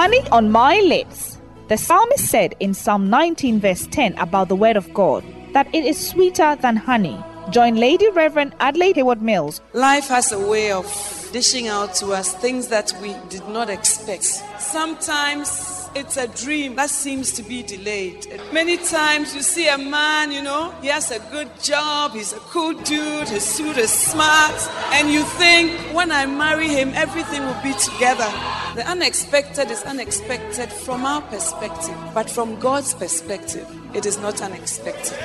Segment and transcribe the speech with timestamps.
[0.00, 1.36] Honey on my lips.
[1.68, 5.22] The psalmist said in Psalm 19, verse 10 about the word of God
[5.52, 7.22] that it is sweeter than honey.
[7.50, 10.86] Join Lady Reverend Adelaide Hayward Mills Life has a way of
[11.34, 14.24] dishing out to us things that we did not expect.
[14.58, 18.26] Sometimes it's a dream that seems to be delayed.
[18.52, 22.38] Many times you see a man, you know, he has a good job, he's a
[22.38, 24.54] cool dude, his suit is smart,
[24.92, 28.30] and you think, when I marry him, everything will be together.
[28.74, 35.18] The unexpected is unexpected from our perspective, but from God's perspective, it is not unexpected.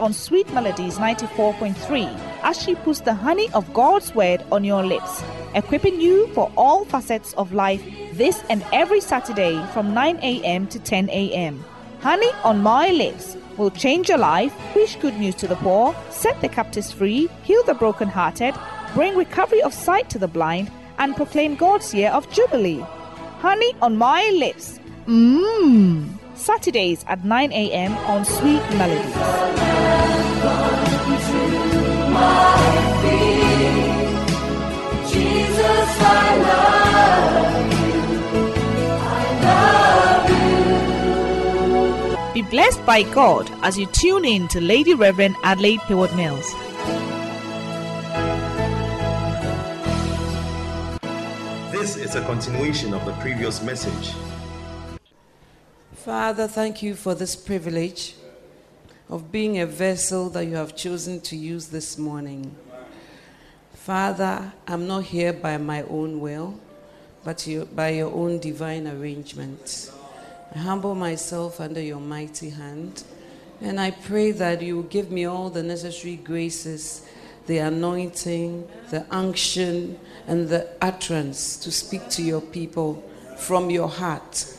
[0.00, 2.06] on Sweet Melodies 94.3
[2.42, 5.22] as she puts the honey of God's word on your lips,
[5.54, 7.82] equipping you for all facets of life
[8.20, 10.66] this and every Saturday from 9 a.m.
[10.66, 11.64] to 10 a.m.
[12.02, 16.38] Honey on My Lips will change your life, preach good news to the poor, set
[16.42, 18.54] the captives free, heal the brokenhearted,
[18.92, 22.84] bring recovery of sight to the blind, and proclaim God's year of Jubilee.
[23.40, 24.78] Honey on My Lips.
[25.06, 26.10] Mmm.
[26.34, 27.96] Saturdays at 9 a.m.
[28.12, 29.14] on Sweet Melodies.
[35.10, 36.79] Jesus, I love
[42.50, 46.52] blessed by God as you tune in to Lady Reverend Adelaide Hayward Mills.
[51.70, 54.14] This is a continuation of the previous message.
[55.94, 58.16] Father, thank you for this privilege
[59.08, 62.52] of being a vessel that you have chosen to use this morning.
[63.74, 66.58] Father, I'm not here by my own will,
[67.22, 69.92] but you, by your own divine arrangement.
[70.52, 73.04] I humble myself under your mighty hand,
[73.60, 77.06] and I pray that you will give me all the necessary graces,
[77.46, 83.02] the anointing, the unction, and the utterance to speak to your people
[83.36, 84.52] from your heart.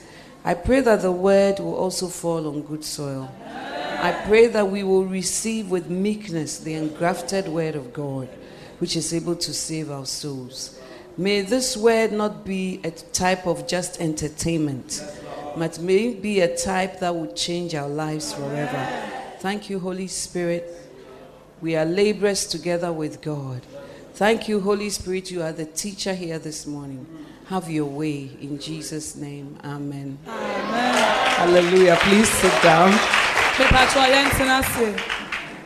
[0.45, 3.29] I pray that the word will also fall on good soil.
[3.45, 8.29] I pray that we will receive with meekness the engrafted word of God,
[8.79, 10.79] which is able to save our souls.
[11.17, 15.03] May this word not be a type of just entertainment,
[15.57, 18.87] but may be a type that will change our lives forever.
[19.39, 20.65] Thank you, Holy Spirit.
[21.61, 23.61] We are laborers together with God.
[24.13, 25.31] Thank you, Holy Spirit.
[25.31, 27.07] You are the teacher here this morning.
[27.47, 29.57] Have your way in Jesus' name.
[29.63, 30.17] Amen.
[30.25, 31.97] Hallelujah.
[32.01, 32.91] Please sit down.
[32.91, 34.95] Yɛn tena ase.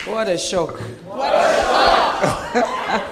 [0.08, 0.82] What a shock.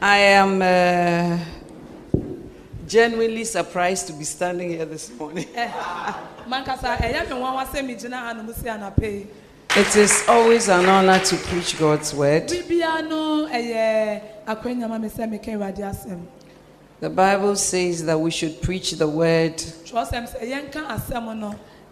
[0.00, 1.38] I am uh,
[2.88, 5.44] genuinely surprised to be standing here this morning.
[6.48, 9.26] Mankasa ɛyɛ mi nwanwa sɛ mi gyina ha na mo si anapɛ yi.
[9.76, 12.48] It is always an honor to preach God's word.
[12.48, 16.20] Bibia no ɛyɛ akɔnya ma mi sɛ mi ka Awurade asɛm.
[17.00, 19.62] The Bible says that we should preach the word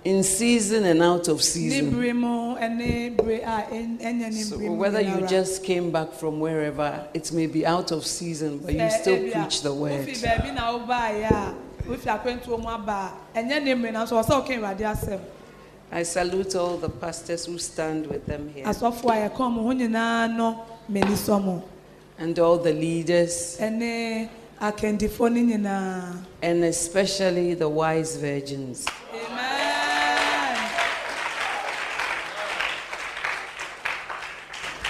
[0.07, 1.91] Twerɛsɛm sɛ yɛn ka asɛm no in season and out of season.
[1.91, 6.41] bere mu ɛne bere a ɛn- ɛnyɛ ne So whether you just came back from
[6.41, 10.07] wherever, it may be out of season, but you still preach the word.
[10.07, 11.55] Wofi baabi na wo baa yɛ a
[11.89, 15.21] wofi akwantuo mu aba a ɛnyɛ ne mmiri nanso ɔsɛ ɔka Awurade asɛm.
[15.93, 19.69] I salute all the pastors who stand with them here Asɔfo a yɛkɔn mo ho
[19.73, 21.63] nyinaa no m'ani sɔ mo
[22.19, 24.29] and all the leaders ɛne
[24.61, 26.19] akandifo no nyinaa.
[26.43, 28.85] and especially the wise virgins.
[29.15, 29.66] Amen.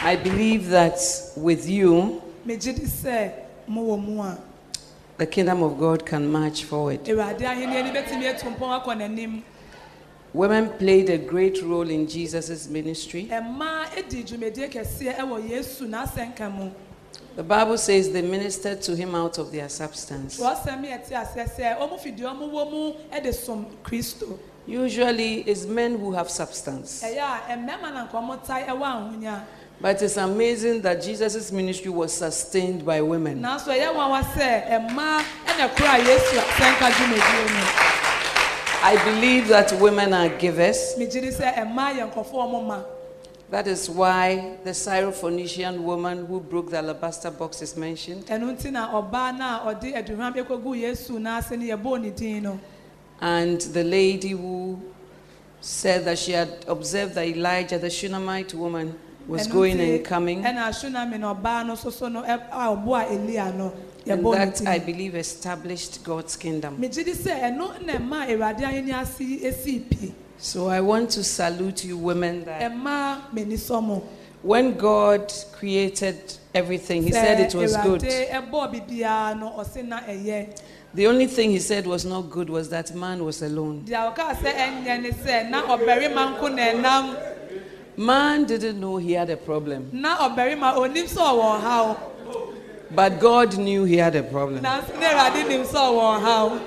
[0.06, 1.00] I believe that
[1.37, 3.33] with you, megye di sɛ
[3.69, 4.39] mowɔ mu a
[5.19, 7.03] the kingdom of God can march forward.
[7.06, 9.43] awurade ahenni ani bɛtumi atu mpɔn akɔ n'anim
[10.33, 13.27] Women played a great role in Jesus' ministry.
[13.33, 16.71] ɛmmaa edi dwumadie kɛseɛ ɛwɔ yesu n'asɛnka mu
[17.34, 20.39] The Bible says they ministered to him out of their substance.
[20.39, 24.39] wɔsɛm yɛ te aseɛ sɛ ɔmo fidie ɔmo wɔ mu ɛde som kristo
[24.69, 27.01] Usually, it's men who have substance.
[29.83, 31.91] Ɛyɛ a mmarima na nka ɔmo tae ɛwɔ ahonya But it's amazing that Jesus' ministry
[31.91, 33.43] was sustained by women.
[33.43, 37.65] nanso ɛyɛ nwanwa sɛ ɛmmaa ɛna kura yesu asɛnka dwumadie mu
[38.83, 40.95] I believe that women are givers.
[40.99, 42.83] megye di sɛ ɛmmaa yɛ nkɔfo ɔmo ma
[43.49, 48.27] That is why the Syrophoenician woman who broke the alabaster box is mentioned.
[48.27, 52.59] ɛno nti na ɔbaa na ɔde aduhwam ekɔgu yesu n'ase no yɛbɔɔ ne din no
[53.21, 54.79] And the lady who
[55.61, 58.95] said that she had observed that Elijah, the Shunammite woman,
[59.28, 60.43] was going and coming.
[60.43, 63.73] ɛna asunami na ɔbaa no soso no ɛ- a ɔboa elia no
[64.09, 66.77] And that, I believe, established God's kingdom.
[66.78, 71.25] megye di sɛ ɛno na ɛma awurade ahenni ase esi pi So I want to
[71.25, 74.03] salute you, women, that ɛma m'ani sɔ mo
[74.43, 76.19] When God created
[76.55, 78.03] everything, He said it was good.
[78.03, 80.57] Awurade ɛbɔɔ biribiara no ɔse na ɛyɛ
[80.95, 83.84] The only thing He said was not good was that man was alone.
[87.97, 91.97] Man didn't know he had a problem, na ɔbarima onim sɛ ɔwɔ ɔhaw
[92.95, 94.63] but God knew he had a problem.
[94.63, 96.60] nanso ne awurade nim sɛ ɔwɔ ɔhaw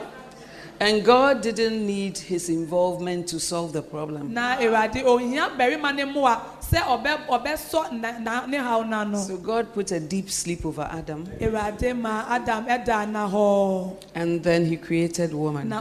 [0.81, 4.33] And God didn't need his involvement to solve the problem.
[4.33, 9.37] na awurade ohia barima ne mmoa sɛ ɔbɛ ɔbɛsɔ na na ne haw n'ano So
[9.37, 14.77] God put a deep sleep over Adam, awurade adam ɛda na hɔ and then he
[14.77, 15.71] created woman.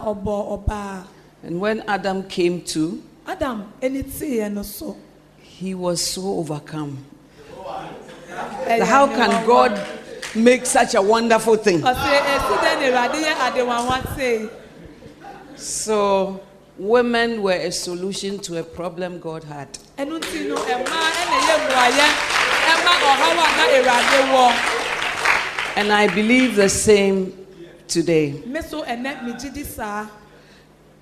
[1.40, 3.72] And when Adam came to, adam
[5.58, 7.04] he was so overcome.
[8.30, 9.44] How can.
[9.46, 9.72] God
[10.36, 11.80] make such a wonderful thing?
[11.80, 14.48] ɔse esi dɛ na awurade yɛ adewanwa sei
[15.56, 16.40] So,
[16.78, 19.68] women were a solution to a problem God had.
[19.98, 22.08] ɛnu ti no ɛmaa ɛna ɛyɛ mmuayɛ
[22.70, 24.44] ɛma ɔhaw a na awurade wɔ
[25.76, 27.32] And I believe the same
[27.88, 28.30] today.
[28.46, 30.06] me so ɛnɛ me gyi di saa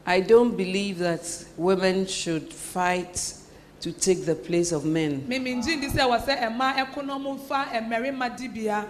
[0.06, 1.26] I don't believe that
[1.58, 3.34] women should fight
[3.80, 5.24] to take the place of men.
[5.28, 8.86] me me gyi di sɛ wɔ sɛ ɛmaa ɛko na ɔmo fa ɛmɛrima di bia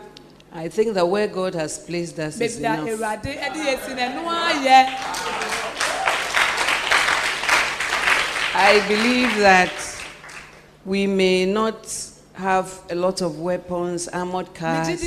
[0.53, 3.01] I think that where God has placed us is beebi a enough.
[3.01, 4.79] awurade ɛde yɛ si na ɛno ayɛ
[8.59, 9.73] I believe that
[10.87, 11.87] we may not
[12.35, 15.03] have a lot of weapons, armored me gyi cars,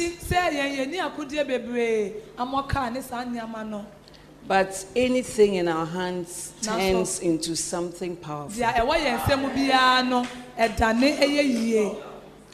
[4.50, 8.60] but anything in our hands turns into something powerful.
[8.60, 10.25] deɛ ɛwɔ yɛn nsam biara no
[10.57, 11.96] ɛdane ɛyɛ yie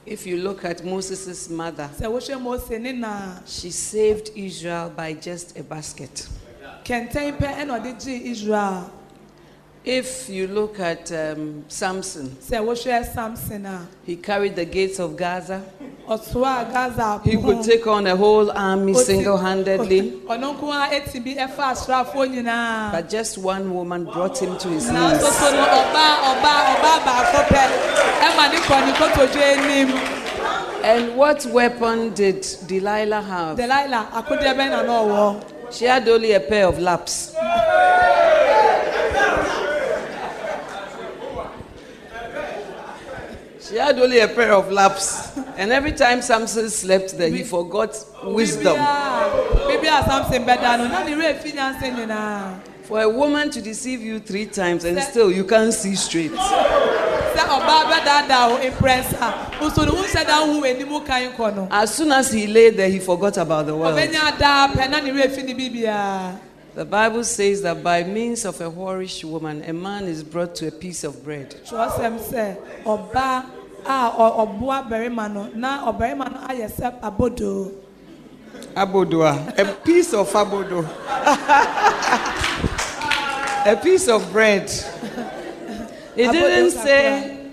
[0.05, 5.13] If you look at Moses' mother, sɛ wohwɛ mose ne na she saved Israel by
[5.13, 6.27] just a basket.
[9.85, 15.63] If you look at um, Samson, samson a he carried the gates of Gaza.
[17.23, 22.27] He could take on a whole army single handedly, ɔno nko ara etimi ɛfa asraafoɔ
[22.33, 25.23] nyinaa but just one woman brought him to his knees.
[30.83, 33.57] And what weapon did Delilah have?
[33.57, 37.35] delilah akodeɛ bɛn na na ɔwɔ She had only a pair of laps.
[43.67, 45.35] She had only a pair of laps.
[45.57, 48.77] And every time Samson slept there, he forgot wisdom.
[49.67, 54.01] bibi samson bɛda no na ne werɛ fi nyansa nyinaa For a woman to deceive
[54.01, 56.31] you three times and still you can't see straight.
[56.31, 61.95] sɛ ɔbaa bɛdaadaa wo imprɛnsa nso no wonhyɛ da wohu w'anim kan kɔ no As
[61.95, 63.97] soon as he lay there, he forgot about the world.
[63.97, 66.35] ɔbɛnya daa pɛ na ne werɛ fi ne bibiaa
[66.75, 70.67] The Bible says that by means of a whorish woman, a man is brought to
[70.67, 71.55] a piece of bread.
[73.85, 74.11] A
[74.45, 77.85] ɔboa barima no na ɔbarima no ayɛ sɛ abodoo
[78.75, 80.83] Abodoa, a piece of abodo.
[83.65, 84.63] a piece of bread.
[86.15, 87.47] It didn't say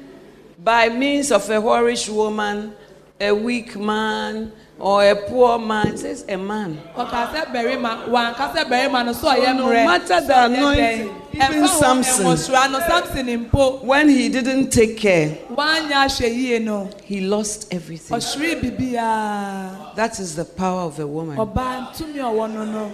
[0.59, 2.75] by means of a whorish woman,
[3.21, 4.53] a weak man,
[4.83, 5.95] or a poor man.
[5.95, 6.77] It says a man.
[6.97, 10.45] ɔka sɛ barima wanka sɛ barima no so ɔyɛ No mmerɛ matter the sɛ ɔyɛ
[10.57, 11.13] anointing, dɛn.
[11.35, 12.27] even Ɛmfa ho Samson.
[12.27, 17.73] mmɔsora no samson mpo When he didn't take care, wanyɛ ahwɛ yie no he lost
[17.73, 18.17] everything.
[18.19, 21.37] ɔhwere bibiaa That is the power of a woman.
[21.37, 22.91] ɔbaa ntumi a ɔwɔ no no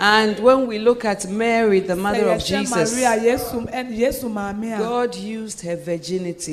[0.00, 3.96] And when we look at Mary, the mother sɛ of yɛhwɛ Jesus, maria yesu ɛn-
[3.98, 6.52] yesu maame a God used her virginity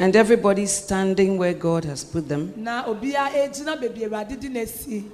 [0.00, 1.54] me megye di sɛ nkurɔfoɔ beebi a ɔmo di bea no ɔmo nso ɛnoa mu
[1.54, 2.52] and everybody standing where God has put them.
[2.56, 5.04] na obiara egyina beebi awurade di n'esi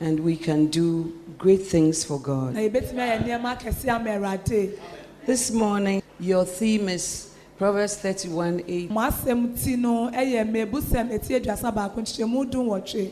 [0.00, 2.54] And we can do great things for God.
[2.54, 4.78] yɛbɛtumi ayɛ nneɛma akɛse ama awurade
[5.26, 7.24] This morning, your theme is
[7.58, 8.90] Proverbs 31 8.
[8.90, 13.10] mo asɛm ti no ɛyɛ mmebusɛm eti aduasa baako nkyɛnmu dun wɔtwe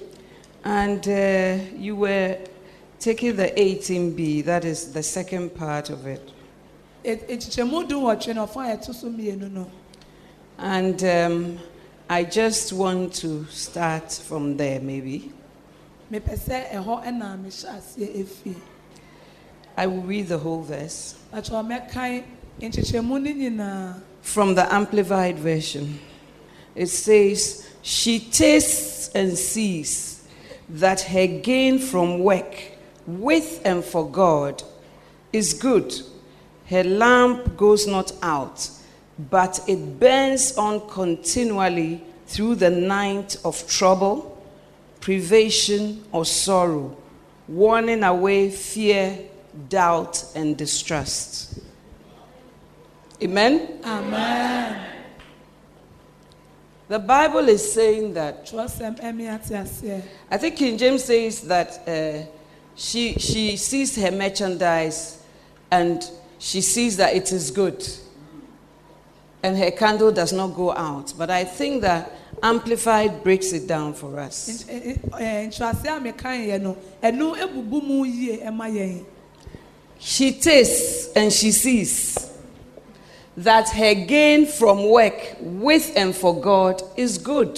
[0.64, 2.38] And uh, you were
[2.99, 6.33] taking the 18b, that is the second part of it.
[10.58, 11.58] And um,
[12.08, 15.32] I just want to start from there, maybe.
[16.10, 18.54] mepɛ sɛ ɛhɔ ɛna mehyɛ aseɛ efi
[19.76, 22.22] I will read the whole verse atwa mɛkan
[22.60, 25.98] nkyɛnmu no nyinaa from the Amplified Version.
[26.76, 30.25] it says, She tastes and sees
[30.68, 32.54] that her gain from work
[33.06, 34.62] with and for God
[35.32, 35.94] is good.
[36.66, 38.68] Her lamp goes not out,
[39.18, 44.42] but it burns on continually through the night of trouble,
[45.00, 46.96] privation, or sorrow,
[47.49, 49.18] warning away fear,
[49.68, 51.61] doubt, and distrust.
[53.23, 53.80] Amen?
[53.85, 54.87] amen
[56.88, 61.88] The Bible is saying that, twerɛsɛm ɛmi ate aseɛ I think King James says that
[61.88, 62.26] uh,
[62.75, 65.23] she, she sees her merchandise
[65.70, 66.04] and
[66.38, 67.82] she sees that it is good.
[69.46, 71.12] And her candle does not go out.
[71.16, 72.10] But I think that
[72.42, 74.64] Amplified breaks it down for us.
[74.64, 79.04] nkyerɛaseɛ a mekan yɛ no ɛno ebubu mu yie ɛma yɛn
[80.00, 82.28] She tastes and she sees
[83.36, 87.56] that her gain from work with and for God is good.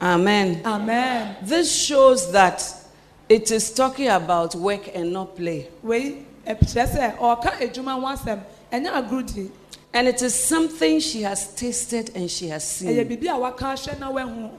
[0.00, 0.60] Amen.
[0.64, 2.62] amen This shows that
[3.28, 5.68] it is talking about work and not play.
[5.82, 8.40] wei eh, ɛkyerɛ sɛ ɔka oh, adwuma ho asɛm
[8.72, 9.50] ɛnyɛ agorodi
[9.94, 12.90] And it is something she has tasted and she has seen.
[13.08, 14.50] biribi a waka ahwɛ na wahu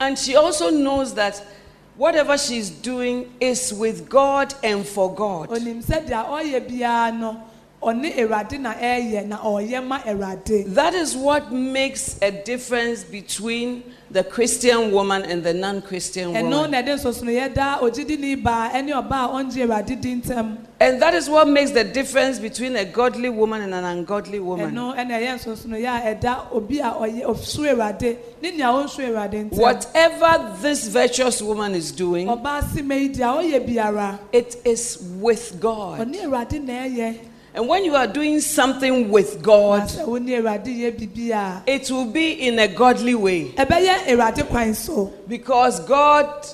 [0.00, 1.42] And she also knows that
[1.96, 5.50] whatever she's doing is with God and for God.
[5.50, 7.42] onim sɛ deɛ oh, ɔyɛ biara no
[7.82, 13.84] ɔne awurade na ɛyɛ na ɔyɛ ma awurade That is what makes a difference between
[14.10, 16.70] the Christian woman and the non Christian ɛno woman.
[16.70, 21.12] na ɛde nsonsonoyɛ da ogyidini baa ɛne ɔbaa a ɔngye awurade di ntɛm And that
[21.12, 24.72] is what makes the difference between a godly woman and an ungodly woman.
[24.74, 30.56] ɛno ɛna ɛyɛ nsonsonoyɛ a ɛda obi a ɔyɛ ɔsuro awurade ne nea ɔnsuro Whatever
[30.60, 35.60] this virtuous woman is doing, ɔbaa si ma yi deɛ ɔyɛ biara it is with
[35.60, 36.08] God.
[37.58, 40.32] Ɔne awurade na ɛyɛ And when you are doing something with God, sɛ wo ne
[40.32, 43.52] awurade yɛ bibi a it will be in a godly way.
[43.56, 46.46] Ɛbɛyɛ awurade kwan so because God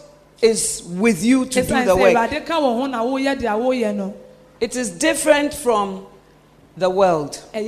[0.42, 2.14] is with you to do the work.
[2.14, 4.14] awurade ka wɔ ho na woyɛ deɛ woyɛ no
[4.60, 6.06] It is different from
[6.76, 7.40] the world.
[7.54, 7.62] Of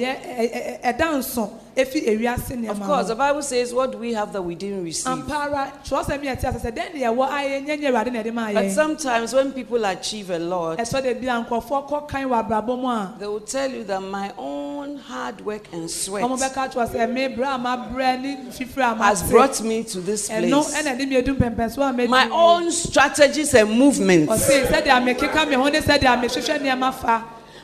[2.81, 5.13] course, the Bible says, What do we have that we didn't receive?
[5.13, 8.23] ampa ara twerɛsɛm yɛ ti ase sɛ dɛn deɛ ɛwɔ ayɛ nyɛ nyɛ awurade na
[8.23, 12.09] ɛde ma But sometimes when people achieve a lot, ɛsɔ de bi a nkurɔfoɔ kɔ
[12.09, 15.91] kan wɔ abrabɔ mu a they will tell you that my own hard work and
[15.91, 19.23] sweat wɔn bɛka kyerɛ sɛ me brɛ a ma brɛ ne fifiri a ma has
[19.31, 20.51] brought me to this place.
[20.51, 24.33] ɛna ɛde mi edu mpɛmpɛnso a mɛ My own strategies and movements,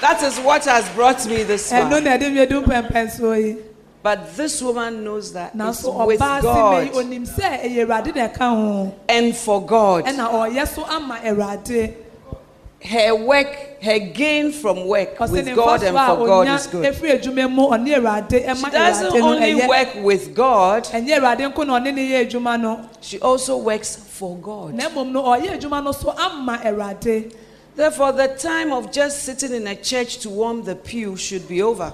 [0.00, 1.88] That is what has brought me this far.
[1.88, 3.56] na ɛde mi edu mpɛmpɛnso yi
[4.00, 7.04] But this woman knows that now, it's nanso with ɔbaa si ma yi God.
[7.04, 8.94] onim sɛ ɛyɛ awurade na ɛka ho.
[9.08, 10.04] And for God.
[10.06, 10.46] Oh,
[12.80, 16.40] Her work, her gain from work ɔsi with ne God and nfɔso a for God
[16.46, 16.84] onya is good.
[16.94, 20.84] efiri edwuma mu ɔne awurade She ɛma doesn't awurade no only ɛyɛ work with God,
[20.84, 24.74] ɛnyɛ awurade nko na ɔne ne yɛ edwuma no she also works for God.
[24.74, 27.32] na mmom no ɔyɛ edwuma no so ama awurade
[27.78, 31.62] Therefore, the time of just sitting in a church to warm the pew should be
[31.62, 31.92] over.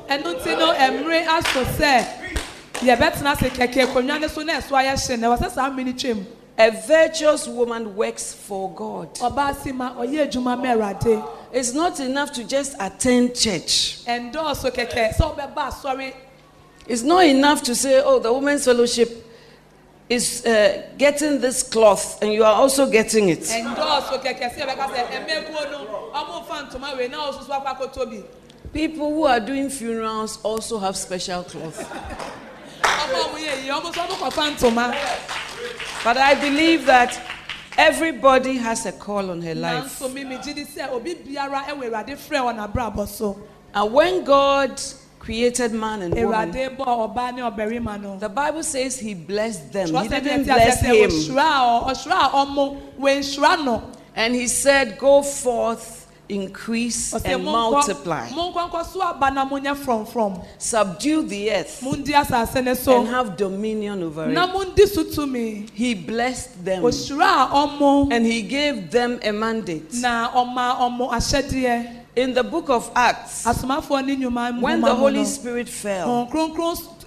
[6.56, 9.08] A virtuous woman works for God.
[11.52, 14.02] It's not enough to just attend church.
[16.87, 19.26] It's not enough to say, oh, the women's fellowship
[20.08, 23.40] is uh, getting this cloth and you are also getting it.
[28.73, 31.78] People who are doing funerals also have special cloth.
[32.84, 34.96] Ɔmo a ɔmo yɛ yi ɔmo nso ɔmo kɔfa ntoma
[36.04, 37.18] But I believe that
[37.78, 39.84] everybody has a call on her life.
[39.84, 43.38] nanso mimi gyi di sɛ obi biara ɛwɔ awurade frɛ wɔ n'abrabɔ so
[43.74, 44.80] And when God
[45.18, 48.18] created man and woman, awurade bɔ ɔbaa ne ɔbɛrima no.
[48.18, 49.88] the Bible says he blessed them.
[49.94, 50.94] He didn't bless him.
[50.94, 53.82] ɔhyira a- ɔhyira a ɔmo wɔnhyira no.
[54.16, 58.28] And he said, Go forth, increase, and multiply.
[58.28, 60.44] monkɔ nkɔ so aba na monyɛ frɔmfrɔm.
[60.58, 65.70] Subdue the earth Mundi asase ne and have dominion over it.
[65.74, 69.92] He blessed them Ɔhyira a ɔmo and he gave them a mandate.
[69.94, 72.00] na ɔma ɔmo ahyɛdeɛ.
[72.16, 75.24] In the book of Acts, Asomafoɔ ne nnwuma when the Holy.
[75.24, 76.26] Spirit fell,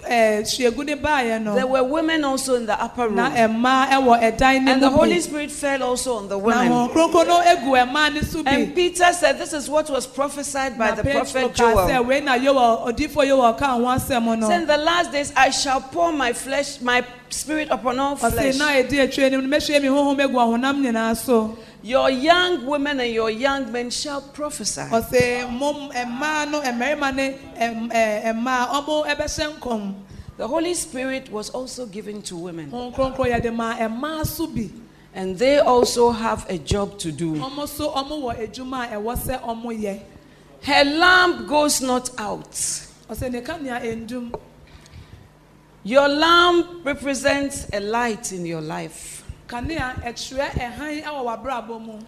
[0.06, 3.08] Eh, honhom Kronkron ɛɛ suegu ne baayɛ no there were women also in the upper
[3.08, 3.16] room.
[3.16, 6.68] mmaa ɛwɔ ɛdan ne And the Holy Spirit fell also on the women.
[6.68, 10.06] wɔn kronkron no egu mmaa ne so bi And Peter said, This is what was
[10.06, 12.04] prophesied by the prophet Joel.
[12.04, 15.50] wei na yowɔ odiifo yowɔ ka ho asɛm Saying, no In the last days, I
[15.50, 18.58] shall pour my flesh, my spirit upon all flesh.
[21.82, 23.00] Na edi etwa anim no mɛhyɛ mi honhom egu ɔhonam nyinaa so Your young women
[23.00, 24.80] and your young men shall prophesy.
[24.82, 29.94] ɔsi mo eh, mmaa no eh, mmarima ne ɛm- ɛɛ mmaa ɔmo ɛbɛhyɛ nkɔm
[30.36, 32.70] The Holy Spirit was also given to women.
[32.70, 34.70] honhom kronkron yɛde ma eh, mmaa so bi
[35.14, 37.34] And they also have a job to do.
[37.34, 40.00] ɔmo so ɔmo wɔ edwuma a ɛwɔ sɛ ɔmo yɛ
[40.62, 42.50] Her lamp goes not out.
[42.52, 44.32] ɔsi ne kanea endum
[45.84, 49.17] Your lamp represents a light in your life.
[49.48, 51.98] Kanea ɛkyerɛ ɛhan ɛwɔ w'abrabɔ mu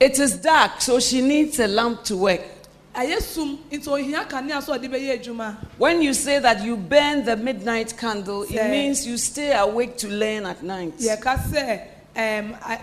[0.00, 2.40] It is dark, so she needs a lamp to work.
[2.94, 7.24] ɛyɛ sum nti ohia kanea so ɔde bɛyɛ adwuma When you say that you burn
[7.24, 10.96] the midnight candle, it means you stay awake to learn at night.
[10.98, 11.80] yɛka sɛ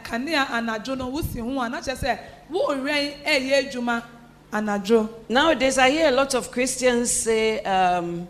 [0.03, 2.19] kanea anadwo no wosi ho a sɛ
[2.51, 4.03] wɔɔwɛn ɛyɛ adwuma
[4.53, 8.27] anadwo Nowadays, I hear a lot of Christians say, um,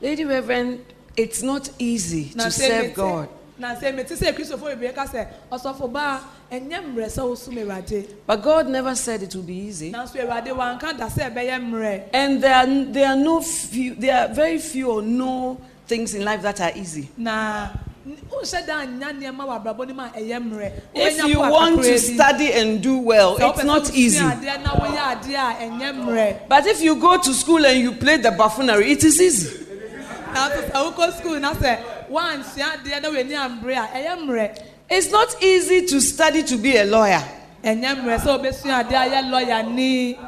[0.00, 0.84] Lady Reverend,
[1.16, 3.28] it's not easy to serve God.
[3.62, 6.18] Na sɛ mete sɛ kristofo bebree ka sɛ ɔsɔfo baa
[6.50, 9.92] ɛnyɛ mmerɛ sɛ wosum awurade But God never said it would be easy.
[9.92, 14.16] nanso awurade wanka da sɛ ɛbɛyɛ mmerɛ And there are, there are no few, there
[14.28, 17.08] are very few or no things in life that are easy.
[17.16, 17.68] na
[18.28, 21.98] wonhyɛ da anya nneɛma wɔ abrabɔ no mu a ɛyɛ mmerɛ If you want to
[22.00, 24.18] study and do well, it's not easy.
[24.18, 27.92] adeɛ na woyɛ adeɛ a ɛnyɛ mmerɛ But if you go to school and you
[27.92, 29.58] play the buffoonery, it is easy.
[32.12, 34.58] Nanso sɛ wokɔ sukuu na sɛ woansua adeɛ na w'ani ambere a ɛyɛ mmerɛ
[34.90, 37.22] It's not easy to study to be a lawyer.
[37.64, 40.18] ɛnyɛ mmerɛ sɛ wobɛsua adeɛ a yɛ lɔyani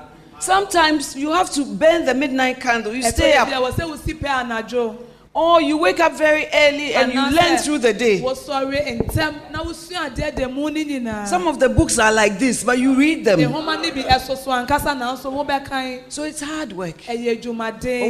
[0.40, 2.92] Sometimes you have to burn the midnight candle.
[2.94, 5.06] You stay ɛsɛ up.
[5.34, 7.78] Wɔ sɛ wosi pɛ anadwo Or you wake up very early and you learn through
[7.78, 8.20] the day.
[8.20, 12.38] wosɔre ntɛm na wosua adeɛ da mu ne nyinaa Some of the books are like
[12.38, 13.40] this, but you read them.
[13.40, 17.02] nhoma no bi ɛsoso ankasa nanso wobɛkan So it's hard work.
[17.06, 17.16] But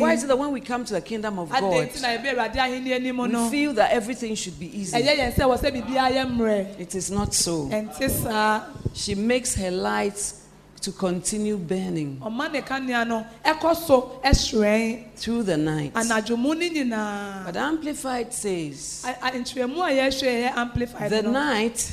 [0.01, 2.09] why is it that when we come to the kingdom of God, adɛn nti na
[2.09, 4.97] yɛbɛ awurade ahenni anim we feel that everything should be easy?
[4.97, 7.71] ɛyɛ yɛn sɛ wɔ sɛ biribiara yɛ mmerɛ It is not so.
[8.97, 10.44] She makes her lights
[10.85, 12.21] to continue burning.
[12.23, 15.95] Ɔma ne kanea no ɛkɔ so ɛhyerɛn through the night.
[15.95, 21.23] anadwo mu ne nyinaa But Amplified says A- a- nkyerɛmu a yɛhwɛ yɛ amplified the
[21.23, 21.91] night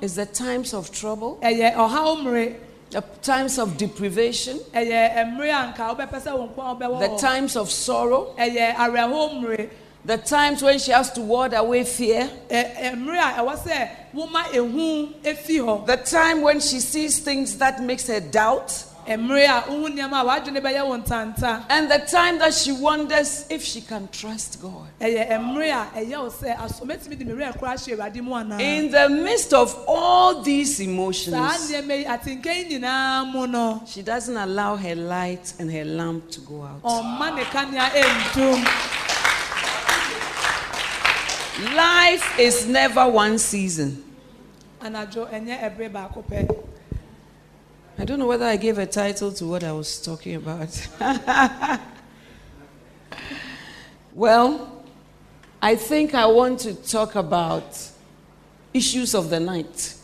[0.00, 2.56] is the times of trouble, ɛyɛ ɔhaw mmere
[2.90, 7.16] the times of deprivation, ɛyɛ mmerɛ a nka wobɛpɛ sɛ wo nko a wobɛwɔ the
[7.18, 9.70] times of sorrow, ɛyɛ awerɛho mmere
[10.04, 13.42] the times when she has to ward away fear, eh, eh, ɛ- ɛ- mmerɛ a
[13.42, 18.06] ɛwɔ sɛ woma ehu efi eh, hɔ the time when she sees things that makes
[18.08, 22.52] her doubt, mmerɛ a wohu nneɛma a wadwene bɛyɛ wo ntanta and the time that
[22.54, 24.88] she wonders if she can trust God.
[25.00, 28.90] ɛyɛ mmerɛ a ɛyɛ wo sɛ asomɛtumi de mmerɛ kora ahyɛ awurade mu anaa In
[28.90, 33.82] the midst of all these emotions, nneɛma yi atenka yi nyinaa mu no.
[33.86, 36.80] she doesn't allow her light and her lamp to go out.
[41.62, 44.02] Life is never one season.
[44.82, 46.64] anadwo ɛnyɛ ɛberɛ baako pɛ
[47.96, 50.88] I don't know whether I gave a title to what I was talking about.
[54.14, 54.84] well,
[55.62, 57.78] I think I want to talk about
[58.72, 59.94] issues of the night.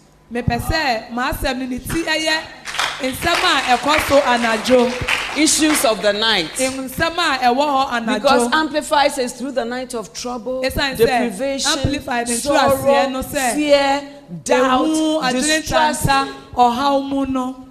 [3.00, 5.16] Mepɛ sɛ maasɛm no ne ti ɛyɛ nsɛm a ɛkɔ so anadwo.
[5.36, 6.50] Issues of the night.
[6.54, 10.96] nsɛm a ɛwɔ hɔ Because anadwo Amplified says through the night of trouble, Ɛsiane sɛ
[10.98, 14.86] deprivation, Amplified ne nkyerɛaseɛ no sorrow, sɛ, fear, ehu doubt,
[15.22, 17.66] adwene distrust, ntanta ɔhaw mu no.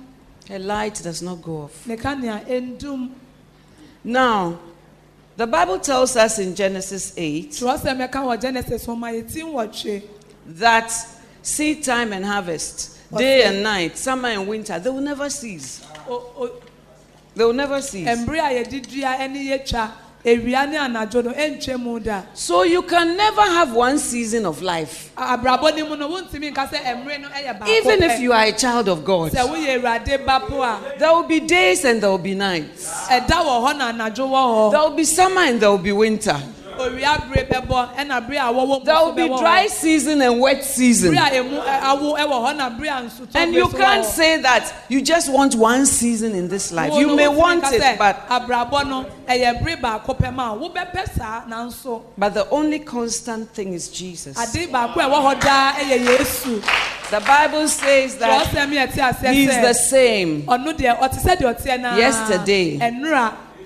[0.47, 1.85] Her light does not go off.
[1.85, 3.09] ne kanea ɛndum
[4.03, 4.57] Now,
[5.35, 10.03] the Bible tells us in Genesis 8 twerɛsɛm ɛka wɔ genesis ho ma yɛti nwɔtwe
[10.45, 10.91] that
[11.41, 15.81] seed time and harvest, day and night, summer and winter, they will never cease.
[16.07, 16.51] O- o-
[17.35, 18.07] They will never cease.
[18.07, 19.91] mmerɛ a yɛde dua ne yɛtwa
[20.25, 24.61] ewia ne anadwo no ɛntwa mu da So you can never have one season of
[24.61, 25.11] life.
[25.17, 28.17] A- abrabɔ mu no eh, wontumi nka sɛ mmerɛ no ɛyɛ baako Even if eh.
[28.19, 31.39] you are a child of God, sɛ woyɛ awurade ba po a there will be
[31.39, 32.89] days and there will be nights.
[33.07, 36.37] ɛda wɔ hɔ na anadwo wɔ There will be summer and there will be winter.
[36.79, 40.63] Owia bere bɛbɔ ɛna bere a wɔwɔ mu There will be dry season and wet
[40.63, 41.13] season.
[41.13, 44.41] bere a emu ɛ- awo ɛwɔ hɔ na bere a nsutɔ And you can't say
[44.41, 46.93] that you just want one season in this life.
[46.93, 52.01] You may want it, but abrabɔ no ɛyɛ bere baako ma a wobɛpɛ nanso.
[52.17, 54.37] but the only constant thing is Jesus.
[54.37, 56.63] ade baako a ɛwɔ hɔ daa ɛyɛ yesu.
[57.09, 60.43] The Bible says that twerɛsɛm yɛ te aseɛ He is the same.
[60.43, 62.77] ɔno deɛ ɔte sɛ deɛ ɔteɛ naa Yesterday,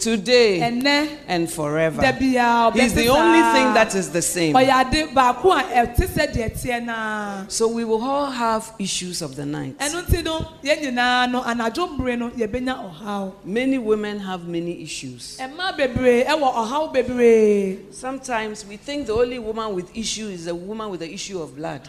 [0.03, 2.01] today, ɛnɛ and forever.
[2.01, 4.53] dabi a ɔbɛsi He's the only thing that is the same.
[4.53, 9.21] ɔyɛ ade baako a ɛte sɛ deɛ teɛ naa So we will all have issues
[9.21, 9.77] of the night.
[9.79, 14.81] ɛno ti no yɛn nyinaa no anadwo mbere no yɛbɛnya ɔhaw Many women have many
[14.83, 15.37] issues.
[15.39, 20.55] ɛmaa bebree ɛwɔ ɔhaw bebree Sometimes we think the only woman with issue is a
[20.55, 21.87] woman with the issue of blood.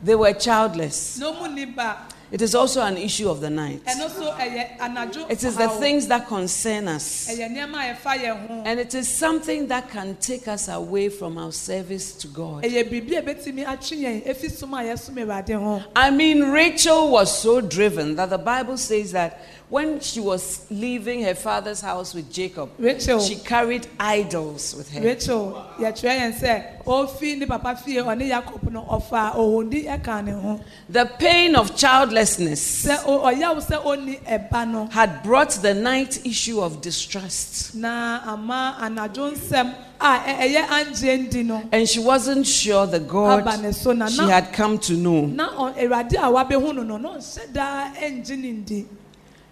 [0.06, 1.18] they were childless.
[1.20, 1.98] na ɔmu ni ba
[2.32, 3.84] It is also an issue of the night.
[3.86, 7.28] ɛyɛ eh, eh, anadwo It is the things that concern us.
[7.30, 11.10] ɛyɛ nneɛma a yɛfa yɛn ho And it is something that can take us away
[11.10, 12.66] from our service to God.
[12.66, 16.44] Eh, ɛyɛ biribi a ebetumi atwe yɛn efi som a yɛsom awurade ho I mean,
[16.52, 21.82] Rachel was so driven that the Bible says that when she was leaving her father's
[21.82, 25.02] house with Jacob, rachel she carried idols with her.
[25.02, 30.32] rachel yɛtwerɛ yɛn sɛ ofi ne papa fie ɔne yakob no ɔfa ohodi ɛka ne
[30.32, 35.74] ho The pain of childlessness sɛ o- ɔyaw sɛ ɔni ɛba no had brought the
[35.74, 37.76] night issue of distrust.
[37.76, 43.42] na ama anadwo nsɛm a ɛyɛ angye ndi no And she wasn't sure the God
[43.48, 45.22] aba ne so na she na had come to know.
[45.26, 48.86] na awurade a wabɛhu no no na ɔnhyɛ daa ɛngye ne ndi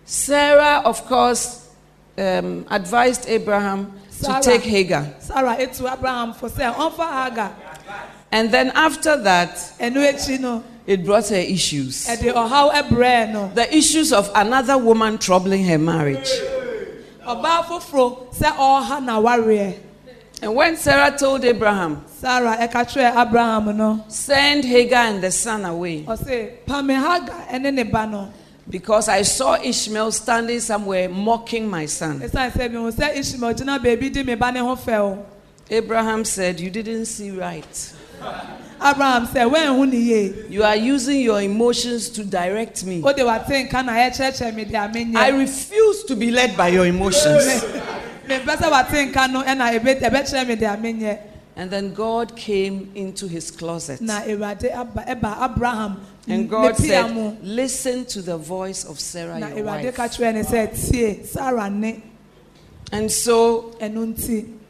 [0.06, 1.70] Sarah, of course,
[2.18, 4.42] um, advised Abraham Sarah.
[4.42, 5.08] to take Hagar.
[5.20, 7.52] sara etu abraham for sɛ ɔnfa haga
[8.32, 12.08] And then after that, ɛno akyi no it brought her issues.
[12.08, 16.30] ɛde ɔhaw ɛbrɛ no The issues of another woman troubling her marriage.
[17.28, 19.76] ɔbaa foforɔ sɛ ɔha na wareɛ
[20.42, 26.04] And when Sarah told Abraham, Sarah, abraham no send Hagar and the son away,
[28.70, 31.86] ɔse pame haga ɛne ne ba no because I saw Ishmael standing somewhere mocking my
[31.86, 32.20] son.
[32.20, 35.18] ɛsiane sɛ mehu sɛ ishmael gyina baabi di me ba ne ho fɛw
[35.70, 37.94] Abraham said, You didn't see right.
[38.82, 43.00] abraham said, ne yie You are using your emotions to direct me.
[43.02, 46.86] wode wate nka na yɛkyerɛkyerɛ me de a I refuse to be led by your
[46.86, 47.64] emotions.
[51.58, 52.36] mempɛ sɛ wate nka no ɛna ɛbɛ- ɛbɛkyerɛ me de a menyɛ And then God
[52.36, 54.02] came into his closet.
[54.02, 59.66] na awurade aba ɛba abraham And God said, Listen to the voice of Sarah, your
[59.66, 59.96] wife.
[59.96, 62.02] ka kyerɛ ne sɛ tie sara ne
[62.92, 63.72] And so,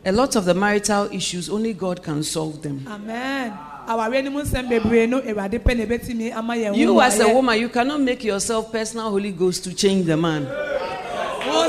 [0.05, 2.85] a lot of the marital issues, only God can solve them.
[2.89, 3.53] amen
[3.87, 7.19] awareɛ no mu nsɛm bebree no awurade pɛ na ɛbɛtumi ama yɛn ho You, as
[7.19, 10.45] a woman, you cannot make yourself personal Holy Ghost to change the man.
[11.45, 11.67] wo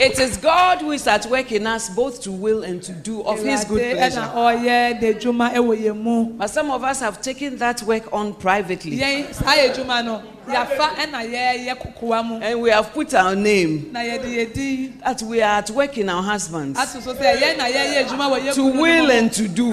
[0.00, 3.20] It is God who is at work in us both to will and to do
[3.22, 4.20] of His good pleasure.
[4.20, 6.24] ɔyɛ de dwuma wɔ yɛn mu.
[6.34, 8.96] But some of us have taken that work on privately.
[8.98, 12.36] Yɛn saa yɛ dwuma no yɛafa ɛna yɛyɛ kokoa mu.
[12.36, 15.98] And we have put our name na yɛde yɛ din that we are at work
[15.98, 16.78] in our husbands.
[16.78, 19.72] Ato so sɛ yɛn na yɛyɛ adwuma wɔ yɛn to will and to do.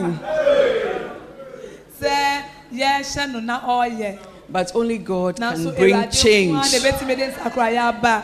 [2.02, 4.18] sɛ yɛhyɛ no na ɔreyɛ
[4.50, 6.66] But only God can bring Awurade nko ara na change.
[6.74, 8.24] ɛbɛtumi de nsakorayɛ aba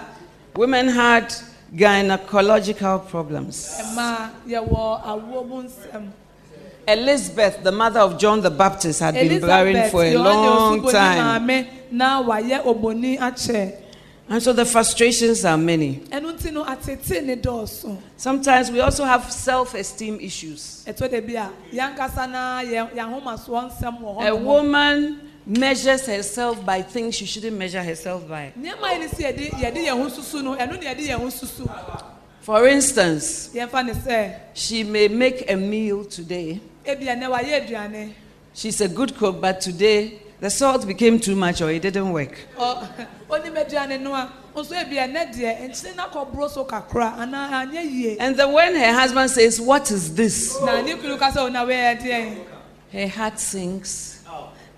[0.56, 1.34] Women had
[1.76, 3.80] gynecological problems.
[3.82, 6.08] ɛma yɛwɔ awoɔ mu nsɛm
[6.88, 11.48] Elizabeth, the mother of John the Baptist, had been barren for a long time.
[11.48, 13.76] maame na wayɛ oboni akyɛ
[14.30, 15.96] And so the frustrations are many.
[16.10, 20.84] ɛno nti no atete ne dɔɔso Sometimes we also have self esteem issues.
[20.88, 26.06] ɛtɔ da bi a yɛnkasa na yɛn yɛn ahomasoɔ nsɛm wɔ A hɔ woman measures
[26.06, 28.54] herself by things she shouldn't measure herself by.
[28.58, 31.28] nneɛma yi ni si yɛde yɛde yɛn ho susu no ɛno na yɛde yɛn ho
[31.28, 31.68] susu
[32.42, 36.60] For instance, yɛmfa ne sɛ she may make a meal today.
[36.86, 38.14] ebi ɛnɛ wayɛ aduane
[38.54, 42.38] She's a good cook, but today the salt became too much or it didn't work.
[42.58, 42.88] ɔ
[43.30, 48.36] onim aduane nso ebi ɛnɛ deɛ nkyɛn na kɔboro so kakra anaa anyɛ yie And
[48.38, 50.60] then when her husband says, What is this?
[50.62, 52.38] na ne kunu kasa o na wɛyɛ
[52.92, 54.11] Her heart sinks.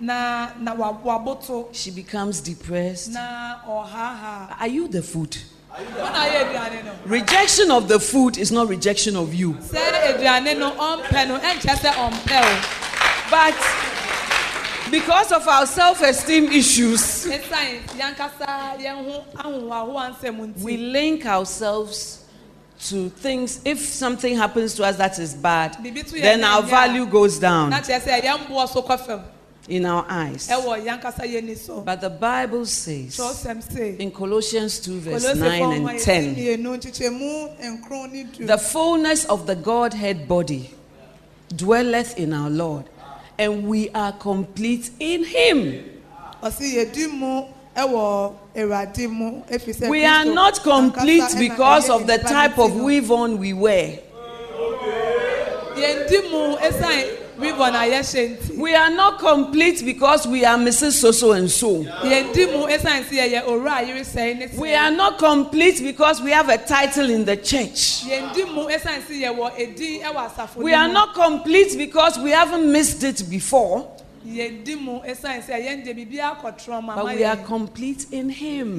[0.00, 3.10] Na na wa- waboto She becomes depressed.
[3.12, 5.36] na oh, ɔhaha Are you the food?
[5.72, 9.54] wɔn na ayɛ aduane no Rejection of the food is not rejection of you.
[9.54, 13.54] sɛ aduane no ɔmpɛ no ɛnkyɛ sɛ o But
[14.90, 21.26] because of our self esteem issues, esan yankasa yɛn ho ahohoahoa nsɛm we nti link
[21.26, 22.20] ourselves
[22.88, 23.60] to things.
[23.64, 27.38] If something happens to us that is bad, Bibi tu yɛ then our value goes
[27.38, 27.70] down.
[29.68, 30.48] Na kyerɛ sɛ yɛn boɔ so kɔ fam in our eyes.
[30.48, 33.18] ɛwɔ yɛn ankasa yɛn ni so But the Bible says
[33.98, 39.24] in Colossians 2, verse 9 and 10 yɛsi mmienu nkyekyɛmu nkron ne du the fullness
[39.26, 40.70] of the Godhead body
[41.54, 42.84] dwelleth in our Lord,
[43.38, 45.84] and we are complete in Him.
[46.42, 47.44] ɔsi yɛdi mu
[47.76, 53.38] ɛwɔ awurade mu efisɛ We are not complete because of the type of weave on
[53.38, 53.98] we wear.
[57.38, 60.92] Yɛn di mu esan ribbon a We are not complete because we are Mrs.
[60.92, 61.82] So so and so.
[61.84, 62.32] yɛn
[62.68, 66.58] esan si yɛyɛ owura a yɛrɛ sɛn We are not complete because we have a
[66.58, 68.04] title in the church.
[68.04, 68.32] yɛn
[68.70, 73.28] esan si yɛwɔ edin ɛwɔ asafo We are not complete because we haven't missed it
[73.28, 73.90] before,
[74.26, 78.30] yɛn di mu esan si yɛn de bibi akɔtɔrɔ mama but we are complete in
[78.30, 78.78] Him.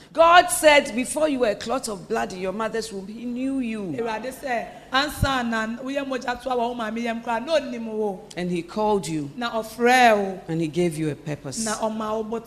[0.13, 2.33] no, na wankasa na wodi mu God said, before you were a clot of blood
[2.33, 3.95] in your mother's womb, He knew you.
[3.97, 7.85] ewurade sɛ ansa na woyɛ mogya to a wɔ wo maame yam koraa na onim
[7.85, 8.19] wo.
[8.35, 9.31] And He called you.
[9.39, 11.63] And He gave you a purpose.
[11.63, 12.39] na ɔma wo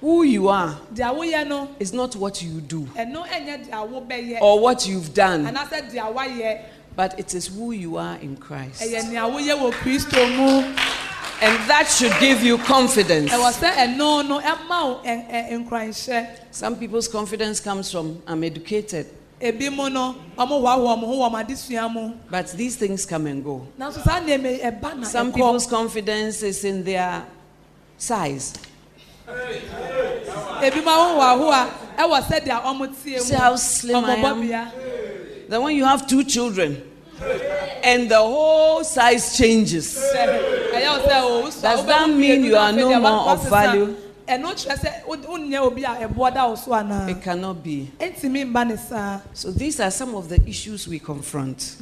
[0.00, 1.68] Who you are deɛ woyɛ no.
[1.78, 6.12] is not what you do ɛno ɛnyɛ deɛ wobɛyɛ or what you've done, anaasɛ deɛ
[6.14, 6.60] woayɛ
[6.94, 8.82] but it is who you are in Christ.
[11.42, 13.30] Ɛyɛ nea woyɛ wɔ kristo mu And that should give you confidence.
[13.32, 18.44] ɛwɔ sɛ ɛno no ɛma wo ɛ- ɛ- nkranhyɛ Some people's confidence comes from, I'm
[18.44, 19.06] educated.
[19.40, 23.26] ebi mu no ɔmo hoahoa ɔmo ho wɔ ɔmo adesua mu But these things come
[23.26, 23.66] and go.
[23.78, 27.22] nanso saa nneɛma yi eh, ɛba na Some eh, people's confidence is in their
[27.98, 28.52] size.
[29.28, 34.48] ebi mu ahohoahoa ɛwɔ sɛ deɛ ɔmo tie See how slim I am?
[35.48, 36.80] Then when you have two children
[37.82, 40.22] and the whole size changes, sɛ
[40.72, 43.96] ɛyɛ wo sɛ o wosɔ Does that mean you are no more of value?
[44.38, 47.90] Ɛno kyerɛ sɛ wo- wonyɛ obi a ɛboɔ da wo so anaa it cannot be.
[47.98, 51.76] ɛntumi mba ne saa So these are some of the issues we confront.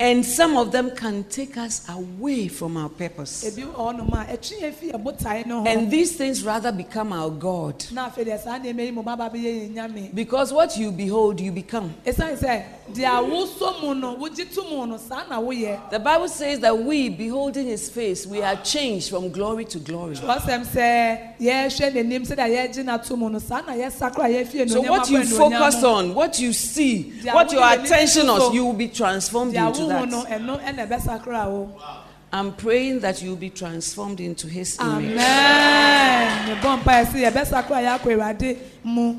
[0.00, 3.44] And some of them can take us away from our purpose.
[3.44, 6.72] ebi wɔ hɔnom a ɛtwe yɛn fi yɛn botae no ho And these things rather
[6.72, 7.84] become our God.
[7.92, 10.90] na afei deɛ saa nneɛma yi mo ba ba bɛyɛ yɛn nyame Because what you
[10.92, 11.94] behold, you become.
[12.04, 16.28] ɛsiane sɛ deɛ wosɔ mu no wogye to mu no saa na woyɛ The Bible
[16.28, 20.14] says that we, beholding his face, we are changed from glory to glory.
[20.16, 25.08] wɔsɛm sɛ yɛhwɛ n'anim sɛdeɛ yɛgye n'ato mu no saa na yɛsakora yɛfie So what
[25.10, 29.86] you focus on, what you see, what your attention on, you will be transformed into
[29.86, 30.08] that.
[30.08, 31.76] ɛno ɛna ɛbɛsakora wo
[32.32, 35.12] I'm praying that you will be transformed into his image.
[35.12, 36.48] amen.
[36.48, 39.16] Ne bɔ mpa yɛ sɛ yɛbɛsakora yɛakɔ awurade mu.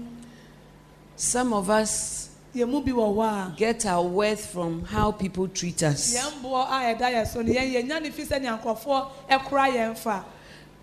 [1.15, 5.84] Some of us yɛn mu bi wɔ hɔ get our worth from how people treat
[5.84, 6.15] us.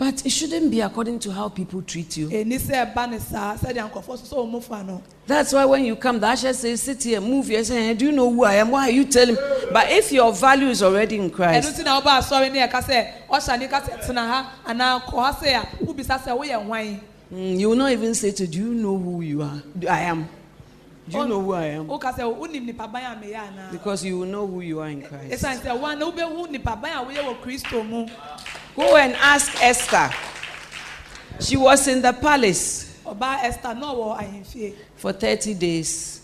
[0.01, 0.59] Yɛn boɔ a ɛda yɛ so no yɛn yɛnya ne fi sɛnea nkurɔfoɔ ɛkora yɛn
[0.59, 2.29] fa But it shouldn't be according to how people treat you.
[2.29, 5.85] ɛni sɛ ɛba ne saa sɛdeɛ nkurɔfoɔ soso wɔn mu fa no That's why when
[5.85, 7.63] you come, the usher says, Sit here, move here.
[7.63, 8.71] Say, Do you know who I am?
[8.71, 9.41] Why are you telling me?
[9.71, 13.13] But if your value is already in Christ, ti na ɔba asɔre ne yɛka sɛ
[13.29, 17.59] ɔhyɛ ne ka sɛ tena ha anaa kɔ ha sɛ a wobisa sɛ woyɛ mm,
[17.59, 19.63] you will not even say to Do you know who you are?
[19.91, 20.29] I am.
[21.11, 21.87] Do you know who I am?
[21.87, 24.89] woka sɛ wonim nipa ban a meyɛ anaa Because you will know who you are
[24.89, 25.45] in Christ.
[28.79, 29.63] Ɛsiane sɛ woa na wobɛhu nipa ban a woyɛ wɔ kristo mu Go and ask
[29.63, 30.11] Esther.
[31.41, 36.15] She was in the palace ɔbaa esther na ɔwɔ ahemfie for 30 days.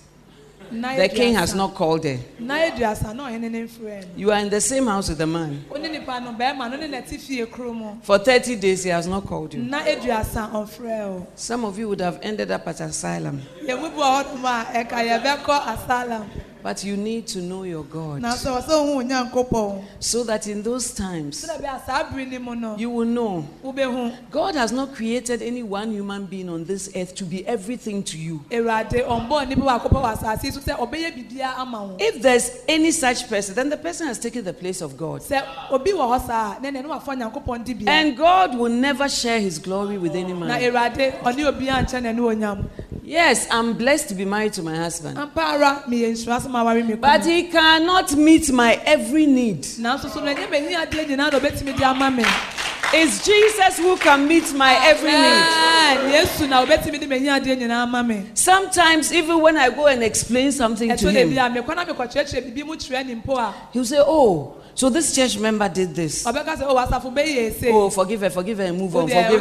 [0.71, 2.19] na The king aduasa- has not called her.
[2.39, 5.27] na aduasa na ɔhene ne mfrɛ no You are in the same house with the
[5.27, 5.65] man.
[5.71, 9.07] wone nipa no bɛrima no ne nɛte fie kuro mu For 30 days, he has
[9.07, 9.63] not called you.
[9.63, 13.43] na aduasa ɔmfrɛ o Some of you would have ended up at asylum.
[13.63, 16.25] yɛmu bi wɔ hɔnom a ɛka yɛbɛkɔ asalam
[16.65, 18.23] But you need to know your God.
[18.23, 22.39] nanso ɔsɛ wohu onyankopɔn So that in those times, sɛdɛ bɛ a saa bere no
[22.39, 23.47] mu no you will know
[24.31, 28.17] God has not created any one human being on this earth to be everything to
[28.17, 28.43] you.
[28.51, 32.23] awurade ɔmbɔ nipa baako pɛ wɔ asase yi so sɛ ɔbɛyɛ biribiara ama wo If
[32.23, 35.21] there's any such person, then the person has taken the place of God.
[37.87, 40.49] And God will never share his glory with any man.
[40.49, 42.65] awurade ɔne obiara nkyɛn n'ani onyam
[43.07, 45.19] Yes, I'm blessed to be married to my husband.
[46.55, 49.63] Ampa ara meyɛ nhyira sɛ maware me But he cannot meet my every need.
[49.63, 52.25] nanso so no ɛnyɛ mahia adeɛ nyinaa na ɔbɛtumi de ama me
[52.97, 55.17] It's Jesus who can meet my every need.
[55.17, 56.13] Amen.
[56.13, 60.53] yesu na obetumi de mehi adeɛ nyinaa ma Sometimes, even when I go and explain
[60.53, 63.37] something to ɛto de bi him, a mekɔ na mekɔkyerɛkyerɛ biribi mu kyerɛ ne mpo
[63.39, 66.25] a he'll say, Oh, so this church member did this.
[66.25, 69.01] ɔbɛka sɛ o oh, asafo bɛyɛ ese Oh, forgive her, forgive her, and move oh,
[69.01, 69.41] on, oh, forgive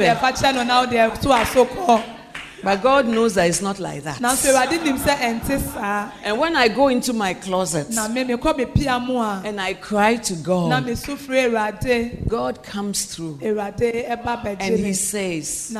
[1.85, 2.19] her.
[2.63, 3.79] Fa kyerɛ no na o deɛ to aso kɔ But God knows that it's not
[3.79, 4.19] like that.
[4.19, 8.23] nanso awurade nim sɛ ɛnte saa And when I go into my closet na me
[8.23, 12.63] mekɔ me pia mu a and I cry to God, me su firi awurade God
[12.63, 15.75] comes through and He says,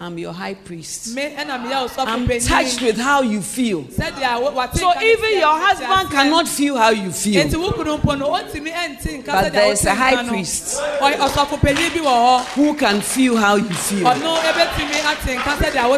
[0.00, 1.14] I'm your high priest.
[1.14, 3.82] me ɛna meyɛ ɔsɔfo I'm touched with how you feel.
[3.84, 7.44] sɛdeɛ wo- wate So even your husband cannot feel how you feel.
[7.60, 10.78] wo kunu mpo no ɔntumi ɛnti nka But there's a high priest.
[11.00, 14.06] Ɔyɛ ɔsɔfo panyin bi wɔ hɔ Who can feel how you feel?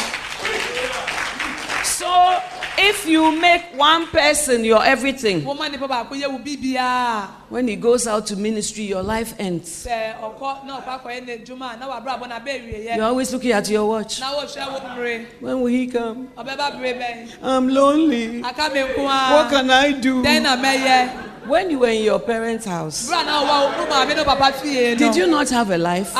[1.85, 2.42] So
[2.79, 7.77] if you make one person your everything, woma nipa baako yɛ wo biribiaa when he
[7.77, 9.87] goes out to ministry, your life ends.
[9.87, 13.68] sɛ ɔkɔ na ɔkɔ akɔyɛ n'adwuma a na wabrabɔ na bɛɛwieyɛ You're always looking at
[13.70, 14.20] your watch.
[14.20, 16.29] na wohwɛ wo mmere When will he come?
[16.37, 18.42] ɔbɛba bere bɛn I'm lonely.
[18.42, 20.22] aka me nko What can I do?
[20.22, 21.11] dɛn na mɛyɛ
[21.46, 24.25] When you were in your parents' house, bere a na wowɔ wo maame ne wo
[24.25, 26.12] papa fie no did you not have a life?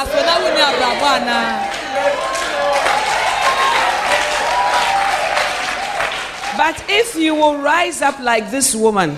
[6.57, 9.17] But if you will rise up like this woman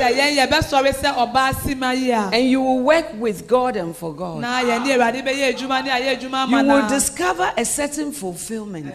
[0.00, 3.94] sɛ yɛn yɛbɛsɔre sɛ ɔbaa sima yi a and you will work with God and
[3.96, 7.64] for God, na yɛn ne awurade bɛyɛ adwuma ne ayɛ adwuma you will discover a
[7.64, 8.94] certain fulfillment.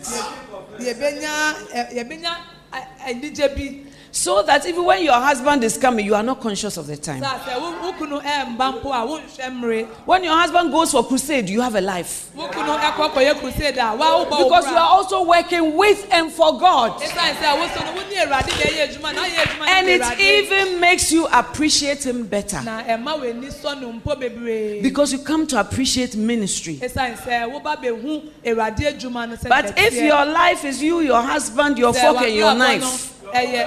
[4.16, 6.16] Yɛbɛnya ɛ- yɛbɛnya ɛ- anigye bi So that even when your husband is coming, you
[6.16, 7.22] are not conscious of the time.
[7.22, 11.04] saa sɛ wo wo kunu ɛmba mpo a wonhwɛ mmere When your husband goes for
[11.06, 12.28] crusade, you have a life.
[12.36, 16.08] wo kunu ɛkɔ kɔyɛ crusade a wa wobɔ wo Because you are also working with
[16.12, 17.00] and for God.
[17.02, 19.88] ɛsiane sɛ wo so no wo ne awurade na ɛyɛ adwuma na ɔyɛ adwuma And
[19.90, 22.62] it even makes you appreciate Him better.
[22.64, 26.80] na ɛma w'ani sɔ no mpo bebree Because you come to appreciate ministry.
[26.82, 31.22] ɛsiane sɛ woba bɛhu awurade adwuma no sɛ But if your life is you, your
[31.22, 33.62] husband, your fork, and your knife, ɛyɛ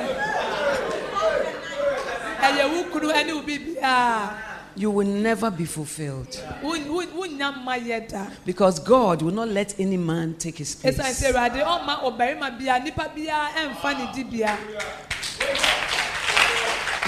[2.40, 6.40] ɛyɛ wo kunu ɛne wo biribiaa you will never be fulfilled.
[6.62, 10.96] wonya mma yɛ da Because God will not let any man take his place.
[10.96, 14.56] sɛ awurade ɔma oh, ɔbarima oh, bia nipa biara ɛmfa ne dibea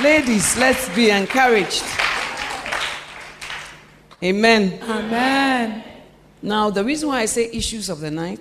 [0.02, 1.84] Ladies, let's be encouraged.
[4.22, 4.78] Amen.
[4.82, 5.84] amen
[6.42, 8.40] Now, the reason why I say issues of the night,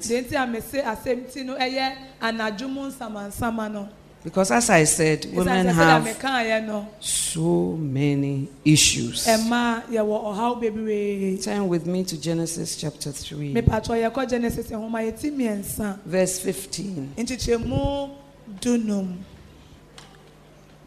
[4.30, 6.44] deɛ nti a mese asɛm ti no ɛyɛ anadwo mu nsamansama no because as I
[6.44, 9.26] said, women have so many issues.
[9.26, 15.02] ɛma yɛwɔ ɔhaw bebree Turn with me to Genesis chapter 3, mepatɔ yɛkɔ genesis nhoma
[15.12, 17.14] yɛti mmiɛnsa verse 15.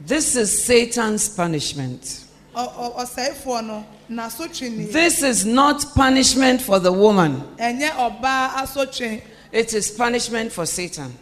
[0.04, 2.24] This is Satan's punishment.
[2.54, 4.84] ɔsɛefoɔ no n'asotwe ni.
[4.84, 11.12] This is not punishment for the woman, ɛnyɛ ɔbaa asotwe it is punishment for Satan.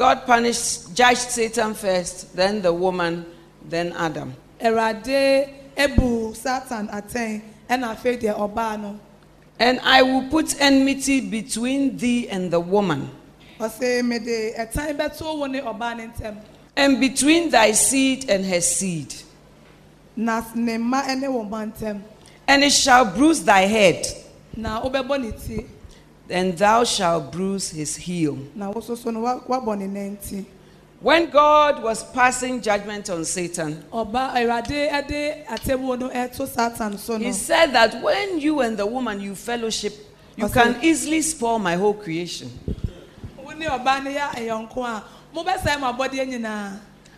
[0.00, 3.26] God punished, judged Satan first, then the woman,
[3.68, 4.32] then Adam.
[4.58, 8.98] awurade ebu satan atɛn ɛna afei deɛ ɔbaa no
[9.58, 13.10] And I will put enmity between thee and the woman,
[13.58, 16.36] ɔsɛ mede ɛtan bɛto wo ne ɔbaa ne ntɛm
[16.76, 19.14] and between thy seed and her seed.
[20.16, 22.00] na ne mma ne wɔn mma ntɛm
[22.48, 24.06] And it shall bruise thy head,
[24.56, 25.66] na wobɛbɔ ne ti
[26.30, 28.38] and thou shalt bruise his heel.
[28.54, 30.46] na wo soso no wa- wabɔ ne nan ti
[31.02, 37.16] When God was passing judgment on Satan, ɔba awurade ɛde atɛmuo no ɛto satan so
[37.16, 39.94] no he said that when you and the woman you fellowship,
[40.36, 42.50] you can easily spoil my whole creation.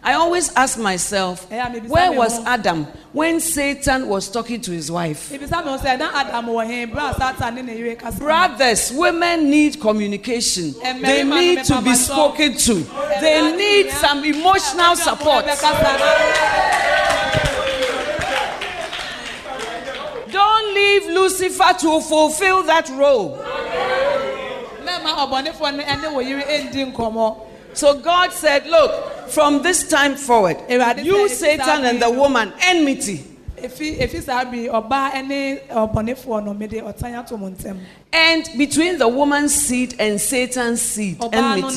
[0.03, 1.51] Wo ne ɔbaa no yɛ ɛyɔnko a mobɛsɛe mo abɔdeɛ nyinaa I always ask myself,
[1.89, 5.31] where was Adam when Satan was talking to his wife?
[5.33, 8.19] ebisa mi ho sɛ na adam wɔ hɛn bere a satan ne ne yere kasa
[8.19, 10.75] Brothers, women need communication.
[10.83, 12.75] They need to be spoken to.
[13.21, 15.47] They need some emotional support.
[20.33, 23.39] Don't leave Lucifer to fulfill that role.
[24.83, 27.37] mɛma ɔbɔnefoɔ no ɛne wɔ yere ɛndi nkɔmɔ
[27.75, 33.25] So God said, Look, from this time forward, you, Satan, and the woman, enmity.
[33.63, 37.55] efi efi saa bi ɔbaa ɛne ɔbɔnefoɔ no mede ɔtan ato mo
[38.13, 41.77] And between the woman's seed and Satan's seed, enmity.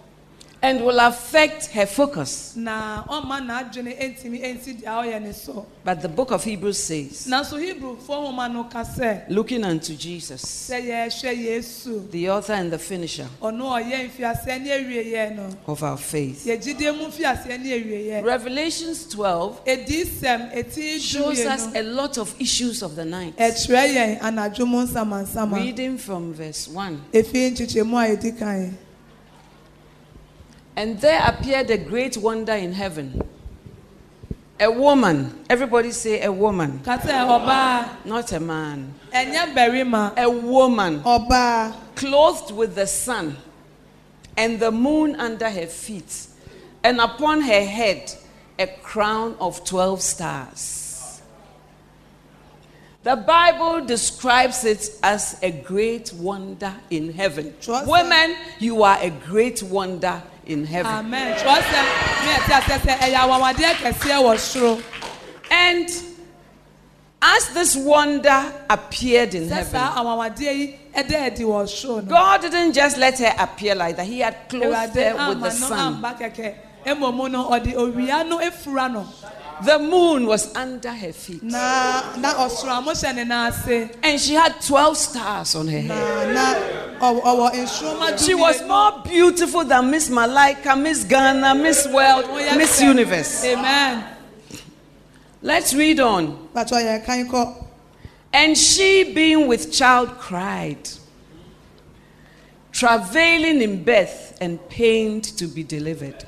[0.61, 2.55] and will affect her focus.
[2.55, 7.27] na ɔmma n'adwene ntumi nsi deɛ ɔyɛ ne so But the book of Hebrews says,
[7.27, 8.83] nanso hebrewfoɔ nwoma no ka
[9.29, 14.69] looking unto Jesus, sɛ yɛhwɛ yesu the author and the finisher ɔno ɔyɛ mfiaseɛ ne
[14.69, 16.45] awieyɛ no of our faith.
[16.45, 22.95] yɛgyidie mu mfiaseɛ ne Revelations 12 edi sɛm shows us a lot of issues of
[22.95, 23.35] the night.
[23.37, 27.01] ɛkyerɛ yɛn anadwo mu nsamansama Reading from verse 1.
[30.75, 33.21] And there appeared a great wonder in heaven.
[34.59, 38.93] A woman, everybody say a woman, not a man.
[39.11, 43.37] ɛnyɛ bɛrima A woman ɔbaa clothed with the sun
[44.37, 46.27] and the moon under her feet,
[46.83, 48.13] and upon her head
[48.59, 51.21] a crown of 12 stars.
[53.03, 57.55] The Bible describes it as a great wonder in heaven.
[57.59, 60.91] Trust Women, you are a great wonder in heaven.
[60.91, 61.37] amen.
[61.37, 61.81] Twerɛ sɛ
[62.25, 64.83] mi ɛti asɛ sɛ ɛyɛ awawadeɛ kɛseɛ wɔ soro
[65.51, 65.89] And
[67.21, 72.97] as this wonder appeared in heaven, saa awawadeɛ yi ɛdɛ ɛdi wɔ God didn't just
[72.97, 76.01] let her appear like that, He had clothed her ah, with the sun.
[79.61, 81.43] Amba kɛkɛ emom no ɔde owia no efura no The moon was under her feet.
[81.43, 85.87] na na ɔsoro amo hyɛ ne And she had 12 stars on her head.
[85.89, 86.55] na na
[86.99, 92.25] ɔwɔ ɔwɔ She was more beautiful than Miss Malaika, Miss Ghana, Miss World,
[92.57, 92.81] Miss.
[92.81, 93.43] Universe.
[93.45, 94.03] amen
[95.41, 96.49] Let's read on.
[96.55, 97.65] bàtɔ yɛ kan kɔ
[98.33, 100.89] And she, being with child, cried,
[102.71, 106.23] travailing in birth and pained to be delivered.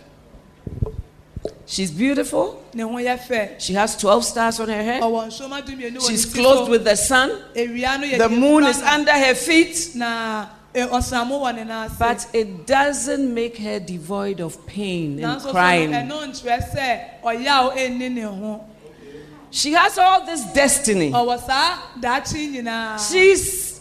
[1.74, 2.62] She's beautiful.
[2.76, 5.02] ne ho yɛ fɛ She has 12 stars on her head.
[5.02, 7.30] ɔwɔ nsoroma dumienu wɔ ne She's ti clothed so with the sun.
[7.56, 8.88] ewia no yɛ The deɛ moon efura is no.
[8.88, 9.90] under her feet.
[9.96, 10.46] na
[10.76, 15.40] eh, ɔsramo wɔ ne nan ase But it doesn't make her devoid of pain and
[15.40, 15.92] nanso so no crying.
[15.92, 18.62] ɛno nkyerɛ sɛ ɔyaw ɛnni ne ho
[19.50, 21.12] She has all this destiny.
[21.12, 23.73] ɔwɔ saa daakye nyinaa She's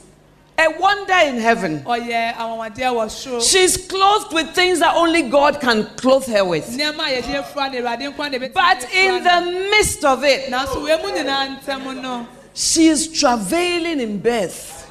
[0.59, 1.83] a wonder in heaven.
[1.85, 6.69] ɔyɛ anwanwadeɛ wɔ soro She's clothed with things that only God can clothe her with.
[6.69, 10.51] nneɛma a yɛde efura ne awurade nkwa na ebetumi But in the midst of it,
[10.51, 14.82] nanso wei mu nyinaa ntɛm no she is travailing in birth.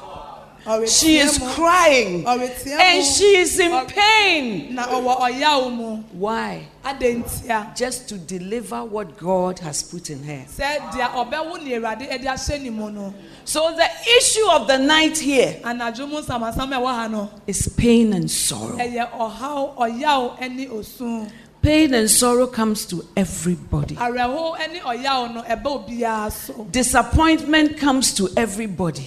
[0.86, 2.24] She is crying.
[2.26, 4.74] And she is in pain.
[4.74, 6.68] na ɔwɔ ɔyaw mu Why?
[7.76, 10.44] Just to deliver what God has put in her.
[10.48, 13.12] sɛ deɛ ɔbɛwo ne awurade ɛde ahyɛ ne mu no
[13.44, 13.88] So the
[14.18, 18.30] issue of the night here anadwo mu nsamasam a ɛwɔ ha no is pain and
[18.30, 18.76] sorrow.
[18.76, 23.94] ɛyɛ ɔhaw ɔyaw ɛne osu Pain and sorrow comes to everybody.
[23.96, 29.06] awerɛho ɛne ɔyaw no ɛbɛ obiara so Disappointment comes to everybody.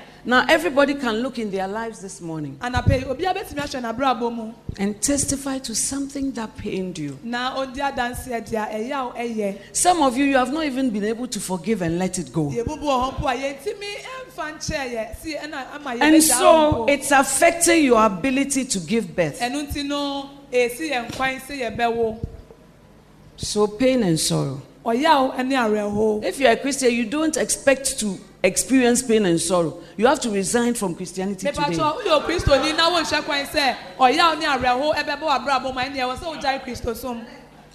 [0.23, 4.33] Now everybody can look in their lives this morning anapɛ yi obiara bɛtumi ahwɛ n'abrabɔ
[4.35, 7.17] mu and testify to something that pained you.
[7.23, 11.25] na odi adanseɛ deɛ ɛyaw ɛyɛ Some of you, you have not even been able
[11.27, 12.49] to forgive and let it go.
[12.49, 13.91] yɛbubu wɔ hɔ mpo a yɛntumi
[14.35, 19.39] ɛmfa nkyɛn yɛ si ɛna ama And so it's affecting your ability to give birth.
[19.39, 22.17] ɛno nti no esi yɛn kwan sɛ yɛbɛwo
[23.37, 24.61] So pain and sorrow.
[24.85, 29.77] ɔyaw ɛne awerɛho If you're a Christian, you don't expect to experience pain and sorrow.
[29.97, 31.61] You have to resign from Christianity today.
[31.61, 36.17] mepatɔ woyɛ okristoni na wonhwɛ kwan sɛ ɔyaw ne awerɛho ɛbɛbɛ w'abrabɔ ma ɛneɛ ɛwɔ
[36.17, 37.21] sɛ wogyae kristo som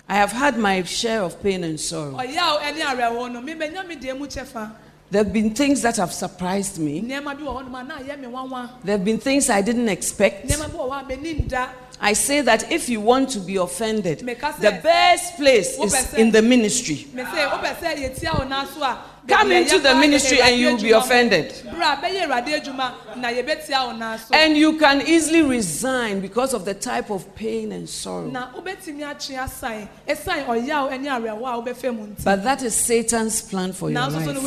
[0.08, 2.12] I have had my share of pain and sorrow.
[2.16, 4.72] ɔyaw ɛne awerɛho no memenya me deɛ mu kyɛfa
[5.08, 7.00] There have been things that have surprised me.
[7.00, 9.62] nneɛma bi wɔ hɔ nom a na ayɛ me nwanwa There have been things I
[9.62, 10.48] didn't expect.
[10.48, 13.56] nneɛma bi wɔ hɔ a m'ani nda I say that if you want to be
[13.56, 17.06] offended, the best place is in the ministry.
[19.26, 20.66] Me sɛ wopɛ sɛ yɛtia wo na so a Come into the ministry and you
[20.68, 21.52] will be offended.
[21.64, 26.20] bere a bɛyɛ awurade adwuma na yɛbɛtia wo na so And you can easily resign
[26.20, 28.28] because of the type of pain and sorrow.
[28.30, 32.74] na wobɛtumi atwe asan ɛsan ɔyaw ne awerɛho a wobɛfɛ mu nti But that is
[32.74, 34.44] Satan's plan for your nanso so no life.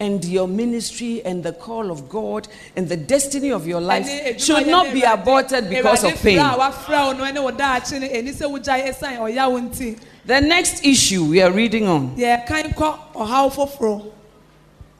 [0.00, 2.48] Wei yɛ ɔbɔnefoɔ ne nhyehyɛeɛ ma w'abrabɔ And your ministry and the call of God
[2.74, 6.38] and the destiny of your life should not be aborted because of pain.
[6.38, 9.98] frɛ a wafrɛ wo no ne wo daakye no ɛni sɛ wogyae ɛsan ɔyaw nti
[10.24, 14.10] The next issue we are reading on, yɛkan kɔ ɔhaw foforɔ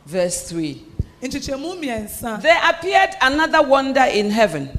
[0.07, 0.85] verse 3.
[1.21, 4.79] There appeared another wonder in heaven.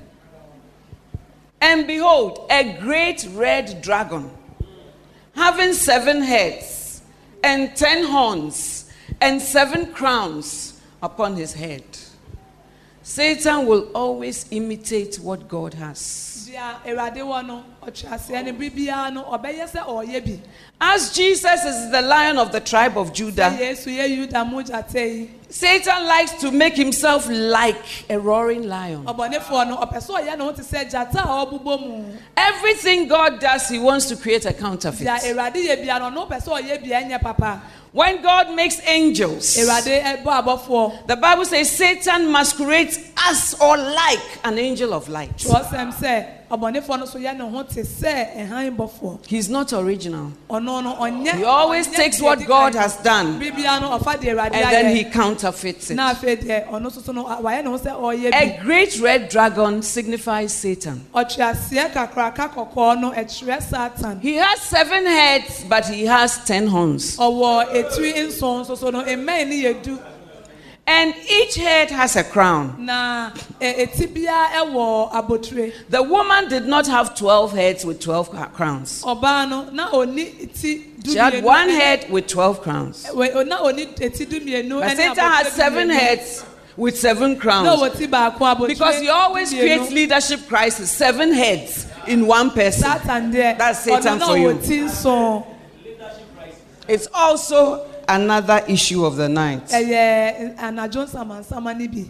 [1.61, 4.31] And behold, a great red dragon,
[5.35, 7.03] having seven heads
[7.43, 8.80] and ten horns
[9.21, 11.83] and seven crowns upon his head.
[13.03, 16.27] Satan will always imitate what God has.
[16.51, 20.39] deɛ awurade wɔ no ɔtwe aseɛ no biribiara no ɔbɛyɛ sɛ ɔreyɛ bi
[20.79, 24.95] As Jesus is the lion of the tribe of Judah, yesu yɛ yuda mu gyata
[25.01, 29.03] yi Satan likes to make himself like a roaring lion.
[29.05, 32.03] ɔbɔnefoɔ no ɔpɛ sɛ ɔyɛ ne ho te sɛ gyata a ɔbobɔ mu
[32.37, 35.07] Everything God does, he wants to create a counterfeit.
[37.95, 39.57] Awurade yɛ bia no ɔno ɔpɛ sɛ ɔyɛ bia ɛnyɛ papa When God makes angels,
[39.57, 45.37] awurade ɛbɔ abɔfoɔ the Bible says Satan masquerades as or like an angel of light.
[46.51, 50.31] Twerɛsɛm sɛ ɔbɔnefoɔ no so yɛ ne ho te sɛ ɛhan bɔfoɔ He's not original.
[50.49, 54.53] ɔno no ɔnyɛ He always takes what God has done biribiara no ɔfa deɛ awurade
[54.53, 55.95] and then he counterfeits it.
[55.95, 58.99] na afei deɛ ɔno nso so no wayɛ ne ho sɛ ɔreyɛ bi A great
[58.99, 61.05] red dragon signifies Satan.
[61.13, 66.67] ɔtwe aseɛ kakraka kɔkɔɔ no ɛkyerɛ satan He has seven heads, but he has ten
[66.67, 67.17] horns.
[70.87, 72.75] And each head has a crown.
[72.79, 78.29] na ɛ- eti biara ɛwɔ abotire The woman did not have 12 heads with 12
[78.31, 79.03] cra- crowns.
[79.03, 80.25] ɔbaa no na oni
[80.59, 83.05] ti du She had mmienu one ɛne- head with 12 crowns.
[83.13, 85.93] wɛ- na oni eti du mmienu But ɛne Satan abotire has du seven mmienu.
[85.99, 86.43] heads
[86.75, 87.67] with seven na crowns.
[87.69, 89.93] ɔwɔ ti baako abotire Because he always du creates mmienu.
[89.95, 90.89] leadership crisis.
[90.91, 92.83] Seven heads in one person.
[92.83, 94.47] satan deɛ That's Satan ɔno na for you.
[94.49, 95.43] ɔwɔ ti nson
[96.87, 99.67] It's also another issue of the night.
[99.67, 102.05] ɛyɛ anadwo nsamansaman ne bi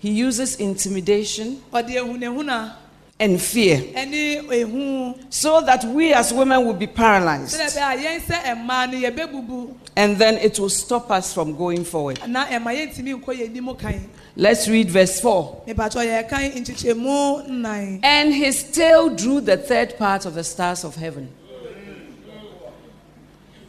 [0.00, 2.72] He uses intimidation ɔde ehunahuna
[3.20, 7.54] and fear ɛne ehu so that we as women will be paralyzed.
[7.58, 11.54] sɛdeɛ bɛyɛ a yɛn sɛ mmaa no yɛbɛbubu And then it will stop us from
[11.54, 12.18] going forward.
[12.26, 15.62] na ɛma yɛntumi nkɔ yɛn anim kan Let's read verse 4.
[15.68, 20.96] mipatɔ yɛkan nkyekyɛmu nnan And his tail drew the third part of the stars of
[20.96, 21.28] heaven.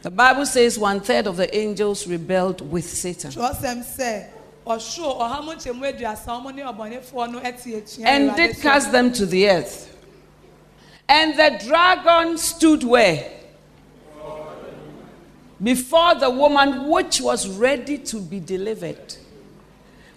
[0.04, 3.30] The Bible says one third of the angels rebelled with Satan.
[3.30, 4.26] twerɛsɛm sɛ
[4.66, 9.24] ɔsoro ɔham nkyɛmu aduasa wɔn ne ɔbɔnefoɔ no ɛte etua And did cast them to
[9.24, 9.96] the earth.
[11.08, 13.32] And the dragon stood where?
[15.62, 19.16] Before the woman which was ready to be delivered,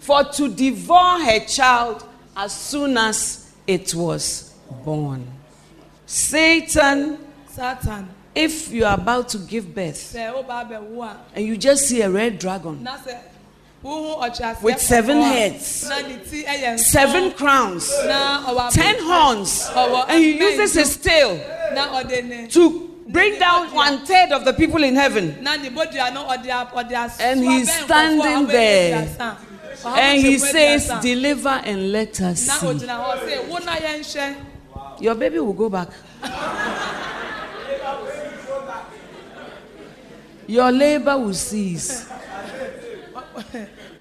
[0.00, 4.52] for to devour her child as soon as it was
[4.84, 5.26] born.
[6.04, 7.16] Satan,
[7.48, 11.86] satan if you are about to give birth sɛ ɔba abɛwo a and you just
[11.88, 13.16] see a red dragon, na sɛ
[13.84, 15.88] wohu ɔtwe With seven heads.
[15.88, 17.90] na ne ti ɛyɛ nson, seven crowns,
[18.72, 19.70] ten horns,
[20.08, 21.36] and he uses his tail
[21.74, 25.38] na ɔde ne to bring down one third of the people in heaven.
[25.42, 29.36] na ne bodua no ɔde a- ɔde asoa And he's bɛn nkurɔfoɔ a standing there.
[29.84, 30.90] And he says.
[31.00, 32.66] Deliver and let us see.
[32.66, 34.34] ogyina hɔ sɛ wo na yɛnhwɛ
[35.00, 35.88] Your baby will go back.
[40.48, 42.06] Your labor will cease.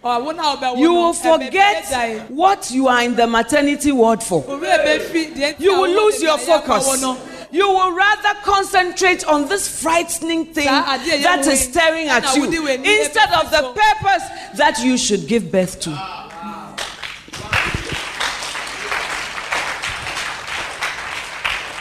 [0.04, 4.43] ɔ wo na ɔbɛwo You will forget what you are in the maternity ward for.
[4.43, 7.22] Owurɛ bɛfi deɛ nti You will lose your ayɛ ama wo focus.
[7.52, 12.34] You will rather concentrate on this frightening thing Saa adeɛ yɛ that is staring at
[12.38, 14.24] you instead of the purpose
[14.56, 15.91] that you should give birth to.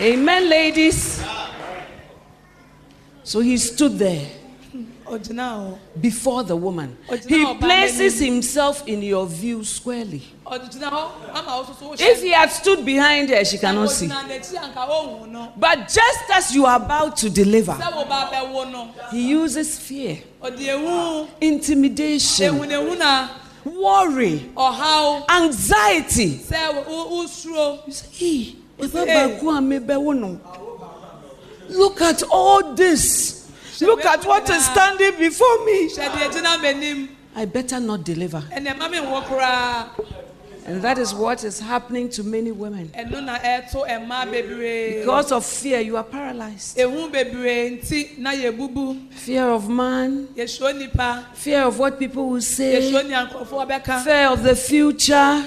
[0.00, 1.22] Amen, ladies.
[3.22, 4.26] So he stood there
[6.00, 6.96] before the woman.
[7.08, 8.24] Ɔgyina He ɔbaa places n'anim.
[8.26, 10.22] himself in your view squarely.
[10.46, 14.06] ɔgyina hɔ ama wo soso wohyɛ If he had stood behind her, she cannot see.
[14.08, 18.04] ɔgyina n'akyi anka ɔhu no But just as you are about to deliver, sɛ wo
[18.04, 23.28] ba bɛwo no he uses fear, ɔde ehu intimidation, ehunahuna
[23.64, 26.40] worry, ɔhaw anxiety.
[26.48, 30.40] sɛ wo wo suro You say, "Hey, You Papa say, "Hey." Baku amebewo no."
[31.68, 33.45] Look at all this.
[33.80, 35.90] Look at what is standing before me.
[37.34, 38.42] I better not deliver.
[40.66, 42.90] Ɛnɛ ma mi nwo koraa And that is what is happening to many women.
[42.94, 46.76] ɛno na ɛto ɛmaa bebree Because of fear, you are paralyzed.
[46.78, 50.28] ehu bebree nti na yɛ bubu Fear of man,
[51.34, 55.44] fear of what people will say, yɛsuro nea nkurɔfoɔ bɛka fear of the future,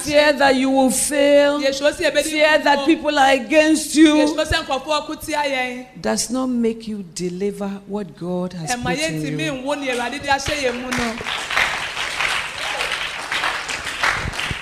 [0.00, 4.14] fear that you will fail, yɛsuro sɛ yɛbɛdi fear that people are against you.
[4.14, 8.98] yɛsuro sɛ nkurɔfoɔ ko tia yɛn Does not make you deliver what God has put
[8.98, 9.52] in you.
[9.52, 11.14] nwo ne awurade de ahyɛ yɛn mu no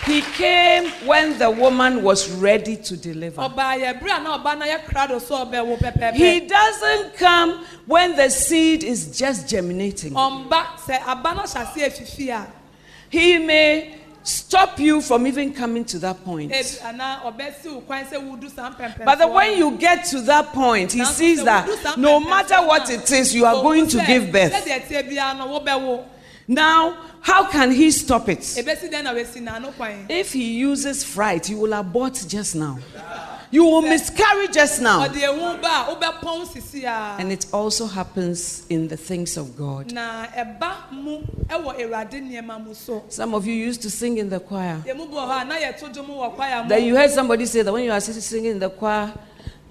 [0.06, 3.40] He came when the woman was ready to deliver.
[3.40, 8.14] ɔbaa yɛ bere a na ɔbaa na yɛ krado so ɔbɛwo He doesn't come when
[8.14, 10.12] the seed is just germinating.
[10.12, 12.46] ɔmba sɛ aba no hyɛ ase efifi a
[13.08, 16.52] He may stop you from even coming to that point.
[16.52, 20.20] ebi ana ɔbɛsi wo kwan sɛ wudu saa mpɛmpɛnsoɔ But then when you get to
[20.22, 24.30] that point, he sees that no matter what it is, you are going to give
[24.30, 24.52] birth.
[26.48, 28.38] Sɛdeɛ tie biara no wobɛwo Now, how can he stop it?
[28.56, 32.22] Eh, ebesi dɛn na wesi na ano kwan If he uses fright, you will abort
[32.28, 32.78] just now.
[33.50, 35.06] You will miscarry just now.
[35.06, 39.56] ɔde ehu ba a wobɛpɔn sisi a And it also happens in the things of
[39.56, 39.92] God.
[39.92, 44.28] na ɛba mu ɛwɔ awurade nneɛma mu so Some of you used to sing in
[44.28, 44.82] the choir.
[44.84, 47.46] yɛmu bi wɔ hɔ a na yɛto dwom wɔ kwaya mu Then you heard somebody
[47.46, 49.12] say that when you are singing in the choir,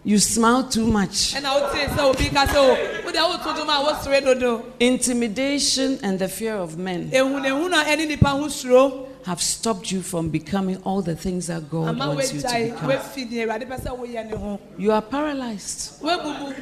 [0.04, 1.34] you smile too much.
[1.34, 6.20] ɛna wotee sɛ obi ka sɛ o wode woto dwom a wosere dodo Intimidation and
[6.20, 10.78] the fear of men eh, ehunahuna ɛne nipa ho suro have stopped you from becoming
[10.84, 12.90] all the things that God wants you to become.
[12.90, 16.02] wafi deɛ awurade pɛ sɛ woyɛ ne ho You are paralyzed.
[16.02, 16.54] wabubu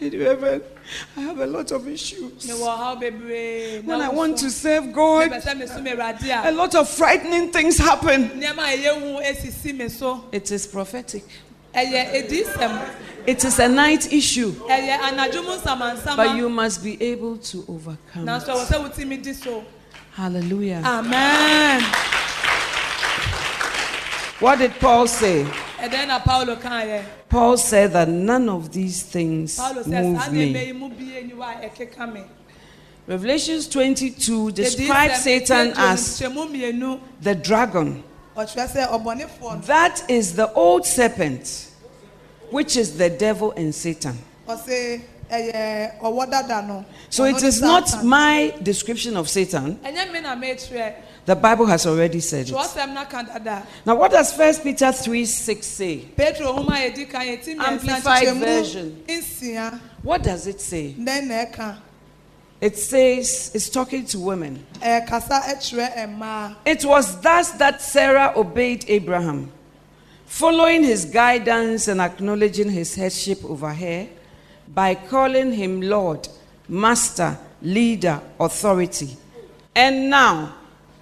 [0.00, 2.46] I have a lot of issues.
[2.46, 6.52] mewɔ haw bebree When I want to serve God, mepɛ sɛ mesom awurade a a
[6.52, 8.30] lot of frightening things happen.
[8.30, 11.24] nneɛma a ɛyɛ hu esisi me so It is prophetic.
[11.78, 12.94] Ɛyɛ edisɛm
[13.26, 17.64] It is a night issue, ɛyɛ anadwo mu nsamansama but you must be able to
[17.68, 18.28] overcome.
[18.28, 18.42] it.
[18.42, 19.64] ɛwɔ sɛ wotumi di so
[20.14, 20.80] Hallelujah.
[20.84, 21.82] amen
[24.40, 25.44] What did Paul say?
[25.80, 30.66] ɛdɛn na paulo kaeɛ Paul said that none of these things paulo move me.
[30.66, 32.22] yi mu bie ni hɔ a ɛkeka me
[33.06, 38.02] Revelations 22 describes Satan as the dragon.
[38.36, 41.67] ɔkyerɛ sɛ ɔbɔnefoɔ no That is the old serpent,
[42.50, 44.16] which is the devil and Satan.
[44.48, 49.76] ɔse ɛyɛ ɔwɔ dada no So Ɔno it ne is not my description of Satan.
[49.84, 50.94] ɛnyɛ me na mekyerɛ
[51.26, 52.54] The Bible has already said it.
[52.54, 55.96] twerɛsɛm no ka dada Now, what does 1 Peter 3 6 say?
[56.16, 59.04] petro homa a yɛdi kan yɛti mmiɛnsa Amplified version.
[60.02, 60.94] What does it say?
[60.98, 61.76] dɛn na ɛka
[62.60, 64.64] It says, it's talking to women.
[64.82, 69.52] ɛkasa kyerɛ mmaa It was thus that Sarah obeyed Abraham,
[70.28, 74.06] following his guidance and acknowledging his headship over her
[74.68, 76.28] by calling him Lord,
[76.68, 79.16] Master, Leader, Authority.
[79.74, 80.54] And now,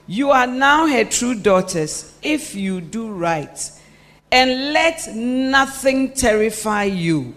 [0.06, 3.70] you are now her true daughters if you do right.
[4.30, 7.34] And let nothing terrify you,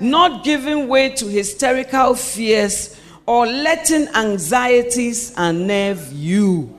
[0.00, 6.76] not giving way to hysterical fears or letting anxieties unnerve you.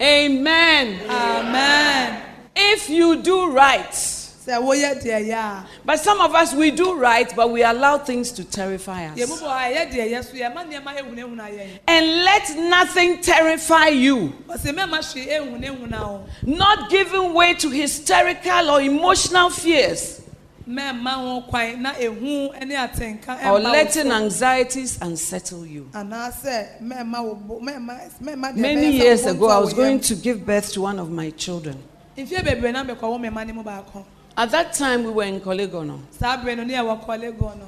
[0.00, 0.98] Amen.
[1.10, 5.66] amen If you do right, sɛ woyɛ deɛ yɛ a?
[5.84, 9.18] But some of us we do right, but we allow things to terrify us.
[9.18, 13.88] bɔ hɔ a yɛ deɛ yɛ so yɛma nneɛma ehunahuna yɛn And let nothing terrify
[13.88, 20.22] you, ɔse mɛma hwee ehunahuna o not giving way to hysterical or emotional fears.
[20.68, 25.88] Mɛma ho kwan na ehu ne atenka or letting anxieties unsettle you.
[25.92, 30.46] anaasɛ mɛma wo bo mɛma mɛma deɛ Many years ago, I was going to give
[30.46, 31.82] birth to one of my children.
[32.16, 34.04] Mfie bebree na mekɔ wo mɛma ne mu baako.
[34.36, 36.00] At that time, we were in Korle Gonno.
[36.10, 37.66] saa bere no ne yɛwɔ kɔlego no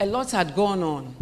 [0.00, 1.14] A lot had gone on,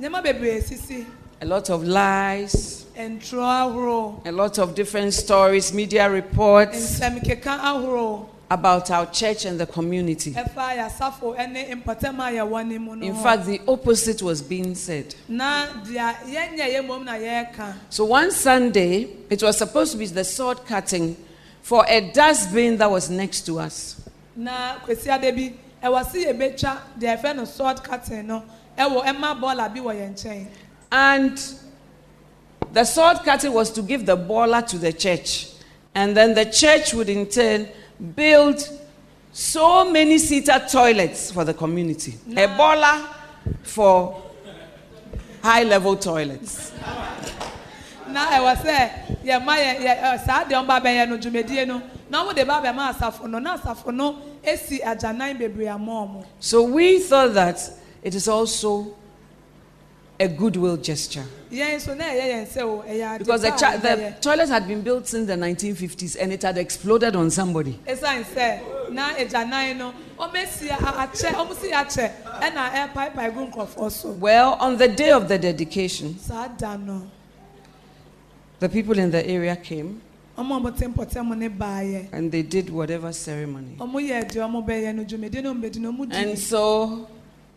[0.00, 1.04] nneɛma bebree sisi.
[1.40, 4.20] A lot of lies, ahorow.
[4.26, 8.28] A lot of different stories, media reports nsɛm keka ahorow.
[8.50, 10.32] about our church and the community.
[10.32, 14.74] ɛfa yasafo ne mpɔtam a yɛwɔ ne mu no In fact, the opposite was being
[14.74, 15.14] said.
[15.28, 17.74] na deɛ yɛnyɛ yɛ mmom na yɛreka.
[17.90, 21.16] So one Sunday, it was supposed to be the sod cutting
[21.62, 24.00] for a dustbin that was next to us.
[24.36, 25.52] na kwesi ade bi
[25.82, 28.42] ɛwɔ se yɛbɛtwa deɛ ɛfɛ no sod cutting no
[28.76, 30.46] ɛwɔ ɛma bɔɔla bi wɔ yɛn nkyɛn
[30.90, 31.38] And
[32.72, 35.48] the sod cutting was to give the bola to the church.
[35.94, 37.68] And then the church would in turn
[38.14, 38.62] build
[39.32, 42.14] so many seater toilets for the community.
[42.36, 43.14] A bola
[43.62, 44.22] for
[45.42, 46.72] high level toilets.
[48.12, 48.90] Na ɛwɔ sɛ
[49.24, 52.92] yɛma yɛ yɛ saa deɛ ɔba bɛyɛ no dwumadie no na wɔn de ba bɛma
[52.94, 57.58] asafo no na asafo no esi agyanan bebree ama ɔmo So we thought that
[58.02, 58.94] it is also
[60.20, 61.24] a goodwill gesture.
[61.52, 64.14] yɛn nso na ɛyɛ yɛn sɛ o ɛyɛ ade Because the, pa a cha- the
[64.20, 67.78] toilet had been built since the 1950s and it had exploded on somebody.
[67.86, 73.46] esan sɛ na agyanan no ɔmo esi a- akyɛ ɔmo si akyɛ ɛna ɛpaipai gu
[73.46, 77.02] nkorɔfoɔ Well, on the day of the dedication, saa da no
[78.60, 80.00] the people in the area came
[80.38, 83.76] ɔmo a ɔmo te mpɔtam ne baayɛ and they did whatever ceremony.
[83.78, 87.08] ɔmo yɛ deɛ ɔmo bɛyɛ no dwumadie no ɔmo bɛdi no ɔmo di And so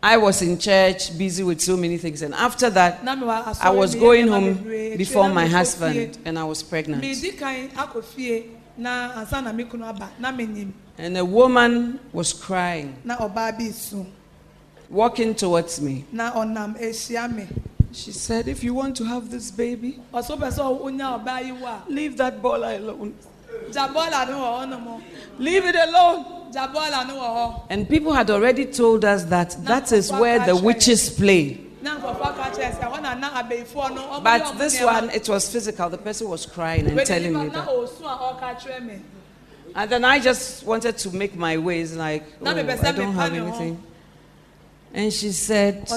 [0.02, 2.22] I was in church, busy with so many things.
[2.22, 4.54] And after that, na mi wa asɔre I was going home
[4.96, 7.02] before my na mi kɔ husband, and I was pregnant.
[7.02, 8.44] mi di kan akɔ fie
[8.76, 13.16] na ansa na mi kunu aba na mi nim And a woman was crying, na
[13.16, 14.04] ɔbaa bi su
[14.90, 16.04] walking towards me.
[17.92, 20.50] Na ɔnam ehyia mi She said, If you want to have this baby, ɔso pɛ
[20.52, 23.14] sɛ ɔnya ɔbaa yi wa leave that bola alone.
[23.70, 25.02] gya no wɔ hɔ nom
[25.38, 26.24] Leave it alone.
[26.52, 30.56] gya no wɔ hɔ And people had already told us that that is where the
[30.56, 31.60] witches play.
[31.82, 35.10] na nkɔfo aka kyerɛ sɛ hɔ na na abɛyifoɔ no ɔmo yɛ But this one,
[35.10, 35.88] it was physical.
[35.90, 37.68] The person was crying and telling me that.
[37.68, 39.00] osu a ɔka kyerɛ me
[39.74, 42.62] And then I just wanted to make my ways like, oh, I
[42.92, 43.82] don't have anything.
[44.94, 45.88] And she said,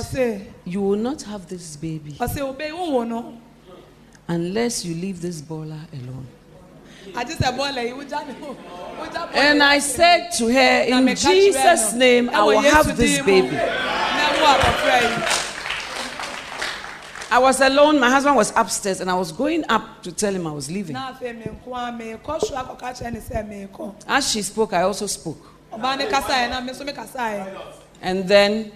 [0.65, 3.37] You will not have this baby ɔse obe wo no
[4.27, 6.25] unless you leave this bola alone.
[7.13, 8.55] agye sɛ bɔɔla yi wogya ne ho
[9.33, 9.61] And.
[9.61, 13.51] I said to her, In Jesus' name, I will have this baby.
[13.51, 15.41] na wo abɔfra yi
[17.31, 17.99] I was alone.
[17.99, 20.93] My husband was upstairs, and I was going up to tell him I was leaving.
[20.93, 24.71] na afei me nko a meekɔ so akɔka kyerɛ ne sɛ meekɔ As she spoke,
[24.73, 25.45] I also spoke.
[25.73, 27.47] ɔbaa ne kasaeɛ na me nso mekasaeɛ
[28.01, 28.71] And then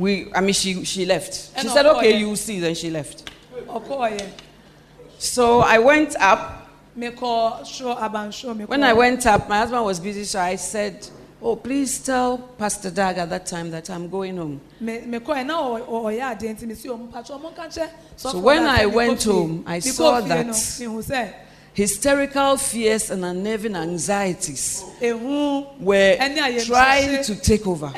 [0.00, 1.32] we, I mean, she, she left.
[1.60, 2.58] She said, Okay, you see.
[2.60, 3.30] Then she left.
[5.18, 6.68] So I went up.
[6.98, 11.06] mekɔ soro abansoro mekɔ When I went up, my husband was busy, so I said,
[11.42, 14.60] Oh, please tell Pastor Dag at that time that I'm going home.
[18.16, 20.56] So when I went home, I saw that-
[21.72, 24.84] Hysterical fears and unnerving anxieties
[25.80, 26.16] were
[26.66, 27.92] trying to take over.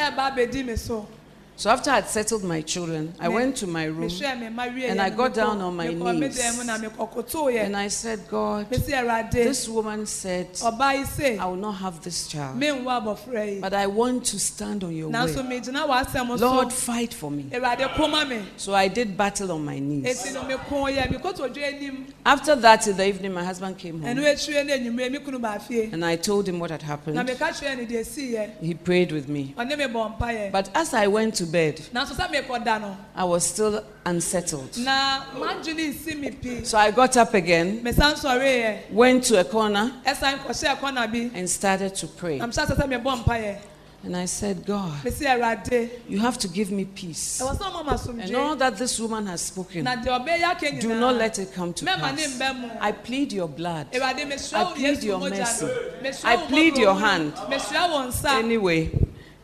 [1.64, 4.40] Ɛba abɛdi me so after I'd settled my children, I went to my room mehwɛ
[4.40, 6.36] me mma wie and I got down on my knees.
[6.36, 11.46] dan mu na mekɔkotow and I said, God, this woman said, ɔbaa yi se I
[11.46, 15.08] will not have this child, menwu abɔfra yi but I want to stand on your
[15.08, 15.46] nanso word.
[15.46, 17.44] megyina w'asɛm so Lord, fight for me.
[17.52, 20.34] awurade koma me So I did battle on my knees.
[20.34, 24.16] no meko yɛ mekoto dwa anim After that, in the evening, my husband came home
[24.16, 27.16] akyire no anwummerɛ me kunu baa fie and I told him what had happened.
[27.16, 29.54] meka kyerɛ no deɛ siiɛ He prayed with me.
[29.56, 33.24] ɔne me bɔ mpayɛ But as I went to bed, nanso sɛ mekɔda no I
[33.24, 34.76] was still unsettled.
[34.78, 37.82] na madwene nsi So I got up again,
[38.90, 42.38] went to a corner, ɛsan kɔhyɛ ɛkɔna bi and started to pray.
[42.38, 43.59] na mehyɛ sɛ sɛ mebɔ mpayɛ
[44.05, 44.92] And I said, God,
[46.09, 47.40] you have to give me peace.
[47.40, 47.84] ɛwɔ sɛ ɔma
[48.16, 51.38] ma And all that this woman has spoken, na deɛ ɔbɛyɛ aka do not let
[51.38, 52.40] it come to pass.
[52.80, 53.86] I plead your blood.
[53.94, 55.66] I plead your mercy.
[56.24, 57.34] I plead your hand.
[57.48, 58.90] mesua wo nsa Anyway,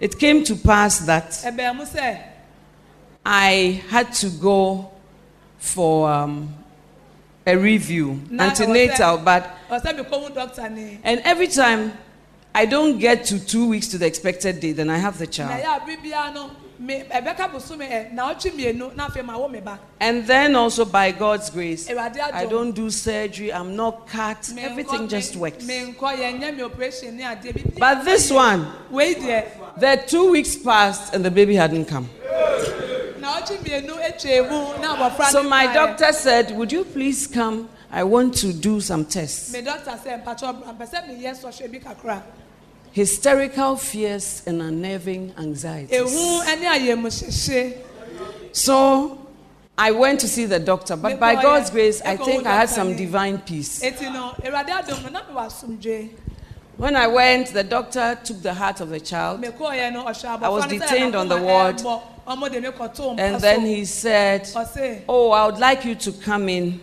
[0.00, 1.32] it came to pass that
[3.24, 4.90] I had to go
[5.58, 6.54] for um,
[7.46, 9.42] a review, Na- antenatal, but
[11.04, 11.92] and every time
[12.54, 15.50] I don't get to two weeks to the expected date, then I have the child.
[16.80, 23.52] Ɛbɛka ɛ ma wo ba And then also by God's grace, I don't do surgery,
[23.52, 25.64] I'm not cut, everything just works.
[25.66, 27.78] me nkɔ yɛn nyɛ mi operation ni adeɛ bi.
[27.78, 29.44] But this one, wei deɛ
[29.78, 32.08] the two weeks passed and the baby hadn't come.
[33.18, 37.68] etwa na abɔfra So my doctor said, Would you please come?
[37.90, 39.52] I want to do some tests.
[39.52, 42.22] me dɔkta sɛ mpatsɔ mpɛsɛ mi yɛ sɔhwɛ bi kakra
[42.98, 45.96] Hysterical fears and unnerving anxieties.
[45.96, 47.76] ehu ɛne ayɛmuhyehye
[48.50, 49.18] So
[49.78, 52.96] I went to see the doctor, but by God's grace, I think I had some
[52.96, 53.84] divine peace.
[53.84, 56.10] eti no ewurade adum no na mi wɔ asomdwe
[56.76, 60.02] When I went, the doctor took the heart of the child, me kɔɔ yɛ no
[60.04, 61.76] ɔhwɛ I was abɔfra no sɛ detained on the ward.
[61.76, 64.48] ɛbɔ ɔmo de mi kɔ to mpa and then he said,
[65.08, 66.80] Oh, I would like you to come in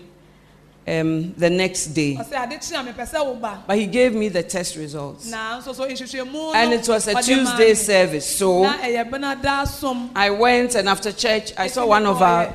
[0.87, 2.15] um, the next day.
[2.15, 4.75] ɔse ade kyi na mi pɛ sɛ wo ba But he gave me the test
[4.75, 5.27] results.
[5.29, 8.37] na nso so nhwehwɛ mu no And it was a Tuesday service.
[8.37, 12.53] So na ɛyɛ benada som I went, and after church, I saw one of our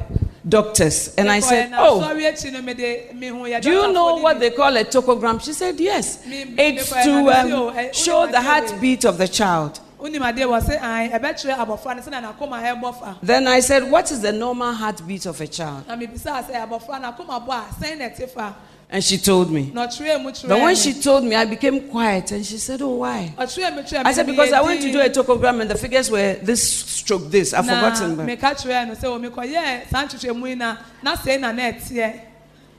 [0.49, 4.39] doctors, and I said, Oh, sɔre akyi no mede mehu yɛ do you know what
[4.39, 5.43] they call a tocogram?
[5.43, 6.22] She said, Yes.
[6.26, 9.81] It's to um, show the heartbeat of the child.
[10.01, 13.61] Wonim adeɛ wɔ se an ɛbɛkyerɛ abɔfra no sɛ na nakoma ɛbɔ fa Then I
[13.61, 15.87] said, What is the normal heartbeat of a child?
[15.89, 18.57] na mebisaa sɛ abɔfra no akoma a sɛn na ɛte fa
[18.93, 19.71] And she told me.
[19.73, 22.83] na ɔkyerɛɛ mu kyerɛɛ But when she told me, I became quiet, and she said,
[22.83, 23.35] Oh, why?
[23.39, 26.11] ɔkyerɛɛ mu kyerɛɛ I said, Because I went to do a tocogram, and the figures
[26.11, 27.53] were this stroke, this.
[27.55, 28.17] I've forgotten.
[28.17, 31.53] But meka kyerɛɛ no sɛ o oh, mekɔyɛɛ saa nhwehwɛmu yi na na sei na
[31.53, 32.21] na ɛteɛ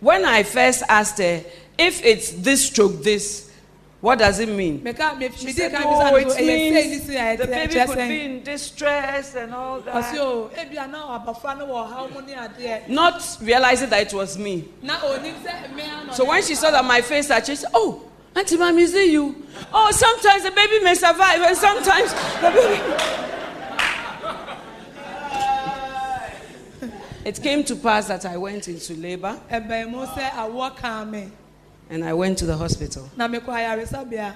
[0.01, 1.43] when I first asked her,
[1.77, 3.50] If it's this stroke, this,
[4.01, 4.81] what does it mean?
[4.81, 9.35] meka me- She said, Oh, bisa no it means the baby could be in distress
[9.35, 10.17] and all that.
[10.17, 14.37] o ebia na abɔfra no wɔ ɔhaw mu ne adeɛ Not realizing that it was
[14.37, 14.67] me.
[16.13, 18.01] So when she saw that my face had changed, she said, Oh,
[18.35, 19.35] Auntie Mami, is it you?
[19.73, 23.27] Oh, sometimes the baby may survive, and sometimes the baby.
[27.23, 29.39] It came to pass that I went into labor
[31.91, 33.07] and I went to the hospital.
[33.15, 34.35] na mekɔ ayaresabea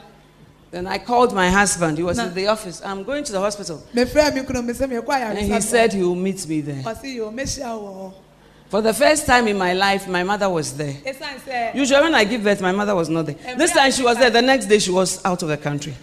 [0.71, 1.97] Then I called my husband.
[1.97, 2.81] He was in the office.
[2.83, 3.81] I'm going to the hospital.
[3.95, 6.83] mefrɛ me kunu me sɛ mekɔ And he said he will meet me there.
[6.83, 8.13] ɔse yo mɛhyia wɔ hɔ
[8.67, 10.95] For the first time in my life, my mother was there.
[11.75, 13.35] Usually, when I give birth, my mother was not there.
[13.55, 14.31] This time she was there.
[14.31, 15.93] The next day, she was out of the country.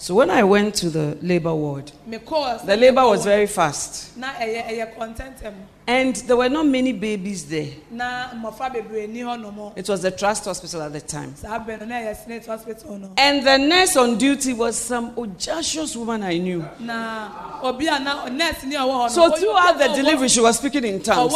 [0.00, 0.44] Ɛmu edi kan ɛwɔ ma brabɔ mu na mi maame wɔ hɔ So when I
[0.44, 4.16] went to the labor ward, the labor was very fast.
[4.16, 5.54] na ɛyɛ ɛyɛ kɔntɛntɛm
[5.88, 7.72] And there were not many babies there.
[7.90, 11.34] na mmɔfra bebree ni hɔ nom It was the Trust Hospital at the time.
[11.34, 15.12] saa bɛn no na ɛyɛ senate hospital no And the nurse on duty was some
[15.18, 16.64] audacious woman I knew.
[16.78, 20.58] na obi a na nurse ni ɔwɔ hɔ no So throughout the delivery, she was
[20.58, 21.32] speaking in tongues.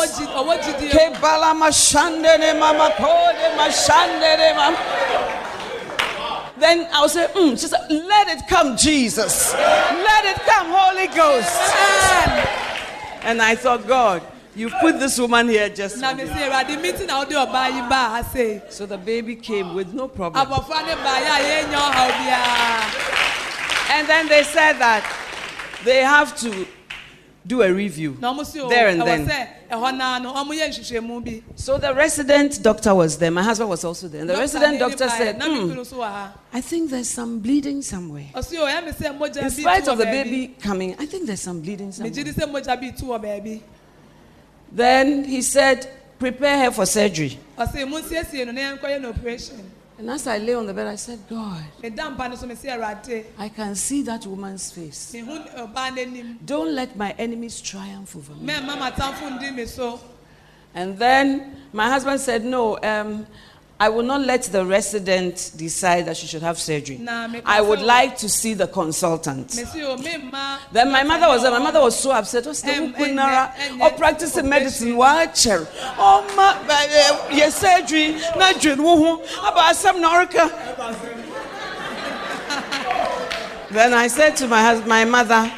[6.59, 7.51] Then I will say, mm.
[7.53, 9.53] she said, let it come, Jesus.
[9.55, 11.51] Let it come, Holy Ghost.
[13.25, 14.23] And I thought, God,
[14.55, 16.29] you put this woman here just na for mi me.
[16.31, 19.95] si ewurade meeting na ɔde ɔbaa yi ba ha se So the baby came with
[19.95, 20.45] no problem.
[20.47, 25.05] abɔfra ba yɛ a yɛn nyɛ ɔhaw biara And then they said that
[25.85, 26.67] they have to
[27.47, 28.17] do a review.
[28.21, 29.27] There and then.
[29.29, 31.43] sɛ ɛhɔ naa no ɔmo yɛ nhwehwɛmu bi.
[31.57, 33.31] So the resident doctor was there.
[33.31, 34.21] My husband was also there.
[34.21, 37.09] And the resident doctor said, na mi "Hmm, kunu so wɔ ha I think there's
[37.09, 38.27] some bleeding somewhere.
[38.35, 41.61] ɔsi o ɛmi sɛ mogya In spite of the baby coming, I think there's some
[41.61, 42.13] bleeding somewhere.
[42.13, 43.61] gyi di sɛ mogya bi tu wɔ
[44.71, 45.89] Then he said,
[46.19, 47.37] Prepare her for surgery.
[50.03, 50.67] Ɔsi mu nsiesie no na yɛn nkɔ yɛ no operation And as I lay on
[50.67, 53.75] the bed, I said, God, mi da mpa no so mi si ɛwurade I can
[53.75, 55.13] see that woman's face.
[55.15, 58.53] mi hu ɔbaa n'anim Don't let my enemies triumph over me.
[58.53, 60.01] mɛ mama tanfo ndi mi so
[60.75, 63.27] And then my husband said, No, um,
[63.85, 67.01] I will not let the resident decide that she should have surgery.
[67.45, 69.57] I would like to see the consultant.
[69.57, 70.59] mi si o mi ma.
[70.71, 71.51] Then my mother was there.
[71.51, 72.47] My mother was so upset.
[72.47, 73.53] Oh, Em- still em- kunara.
[73.59, 74.97] em- Or practicing medicine.
[74.97, 75.67] Watcher.
[75.99, 76.55] Oh, my.
[76.71, 78.13] Eh, your surgery.
[78.37, 78.79] Not dread.
[78.79, 80.01] About some.
[83.73, 85.53] Then I said to my husband, my mother,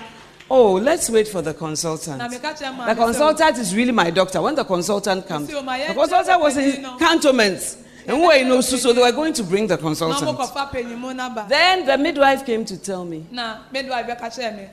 [0.51, 2.19] Oh, let's wait for the consultant.
[2.19, 4.41] na mi ka kyerɛ maa The mi sɛ o- consultant is really my doctor.
[4.41, 7.77] When the consultant comes, oh, the consultant was in cantonments.
[8.07, 10.39] And who I know, so so they were going to bring the consultant.
[10.39, 14.57] kɔfa panyimu naba Then the midwife came to tell me, na midwife bɛ ka kyerɛ
[14.57, 14.69] mi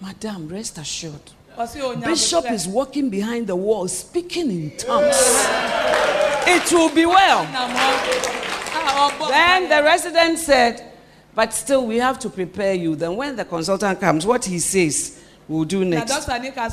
[0.00, 1.30] Madam, rest assured.
[1.58, 5.16] ɔsi o nya Bishop is walking behind the wall speaking in tongues.
[6.46, 7.44] It will be well.
[7.52, 7.78] na mo
[8.74, 10.84] a ɔbɔ Then the resident said,
[11.34, 12.96] But still, we have to prepare you.
[12.96, 15.17] Then, when the consultant comes, what he says,
[15.48, 16.24] we'll do next.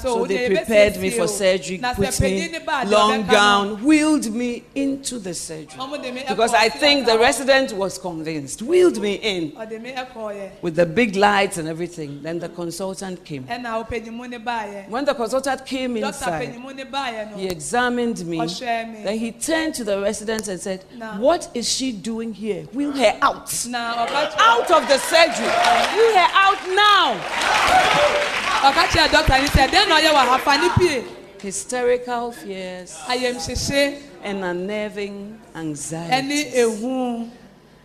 [0.01, 4.63] so they prepared me for surgery, put me ni ba adi long gown, wheeled me
[4.75, 5.79] into the surgery.
[5.79, 9.81] ɔmo de mi ɛkɔ Because I think the resident was convinced, wheeled me in ɔde
[9.81, 12.21] mi ɛkɔ yɛ with the big lights and everything.
[12.21, 13.43] Then the consultant came.
[13.45, 17.31] ɛna o panyimu ni ba yɛ When the consultant came inside, panyimu ni ba yɛ
[17.31, 18.45] no he examined me.
[18.45, 20.83] Then he turned to the resident and said,
[21.17, 22.63] What is she doing here?
[22.73, 23.65] Wheel her out.
[23.69, 25.45] na ɔka kyerɛ Out of the surgery.
[25.45, 28.25] Wheel her out now.
[28.65, 31.03] Ɔka kyerɛ doctor ni sɛ den na ɔyɛ wɔ hafa ni pie
[31.41, 36.45] Hysterical fears ayɛmhyehye and unnerving anxiety.
[36.57, 37.29] ehu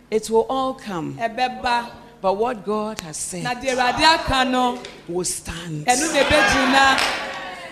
[0.09, 1.15] It will all come.
[1.19, 1.89] ɛbɛba
[2.21, 3.43] But what God has said
[5.07, 5.85] will stand.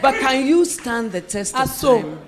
[0.02, 2.20] But can you stand the test of time?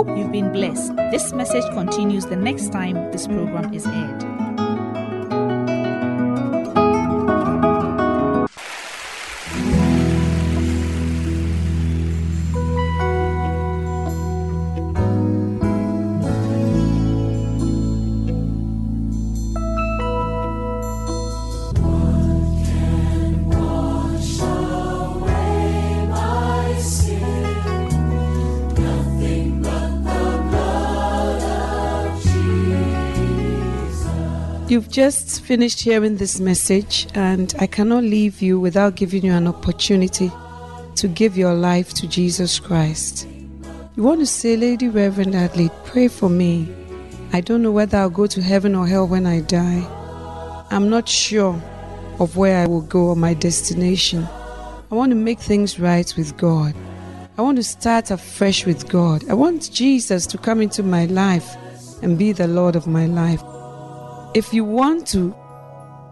[0.00, 0.96] Hope you've been blessed.
[1.10, 4.29] This message continues the next time this program is aired.
[34.70, 39.48] You've just finished hearing this message, and I cannot leave you without giving you an
[39.48, 40.30] opportunity
[40.94, 43.26] to give your life to Jesus Christ.
[43.96, 46.72] You want to say, Lady Reverend Adley, pray for me.
[47.32, 49.84] I don't know whether I'll go to heaven or hell when I die.
[50.70, 51.60] I'm not sure
[52.20, 54.22] of where I will go or my destination.
[54.92, 56.76] I want to make things right with God.
[57.36, 59.28] I want to start afresh with God.
[59.28, 61.56] I want Jesus to come into my life
[62.04, 63.42] and be the Lord of my life.
[64.32, 65.34] If you want to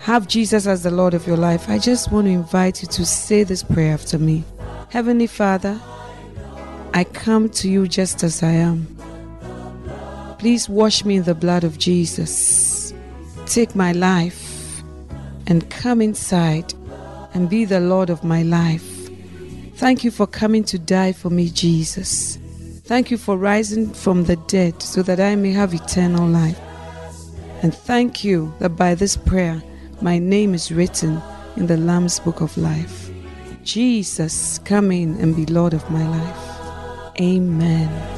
[0.01, 3.07] have Jesus as the Lord of your life, I just want to invite you to
[3.07, 4.43] say this prayer after me.
[4.91, 5.81] Heavenly Father,
[6.95, 8.89] I come to you just as I am.
[10.41, 12.93] Please wash me in the blood of Jesus.
[13.47, 14.83] Take my life
[15.47, 16.75] and come inside
[17.35, 19.09] and be the Lord of my life.
[19.77, 22.37] Thank you for coming to die for me, Jesus.
[22.83, 26.59] Thank you for rising from the dead so that I may have eternal life.
[27.63, 29.63] And thank you that by this prayer,
[30.01, 31.21] my name is written
[31.57, 33.11] in the Lamb's Book of Life.
[33.65, 37.21] Jesus, come in and be Lord of my life.
[37.21, 38.18] Amen.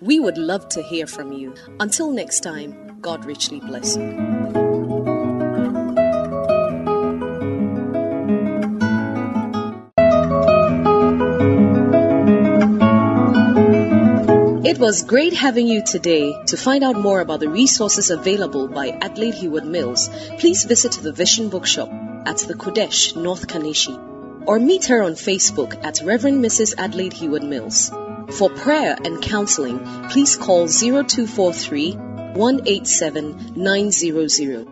[0.00, 1.54] We would love to hear from you.
[1.80, 4.02] Until next time, God richly bless you.
[14.64, 16.34] It was great having you today.
[16.46, 21.12] To find out more about the resources available by Adelaide Heward Mills, please visit the
[21.12, 21.90] Vision Bookshop
[22.26, 23.98] at the Qodesh, North Kaneshie,
[24.46, 26.74] or meet her on Facebook at Reverend Mrs.
[26.76, 27.92] Adelaide Heward Mills.
[28.32, 29.78] For prayer and counseling,
[30.10, 34.68] please call 0243 187 900.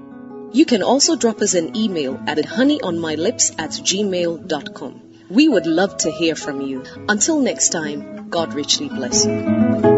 [0.53, 5.03] You can also drop us an email at honeyonmylips at gmail.com.
[5.31, 6.85] We would love to hear from you.
[7.09, 9.92] Until next time, God richly bless you.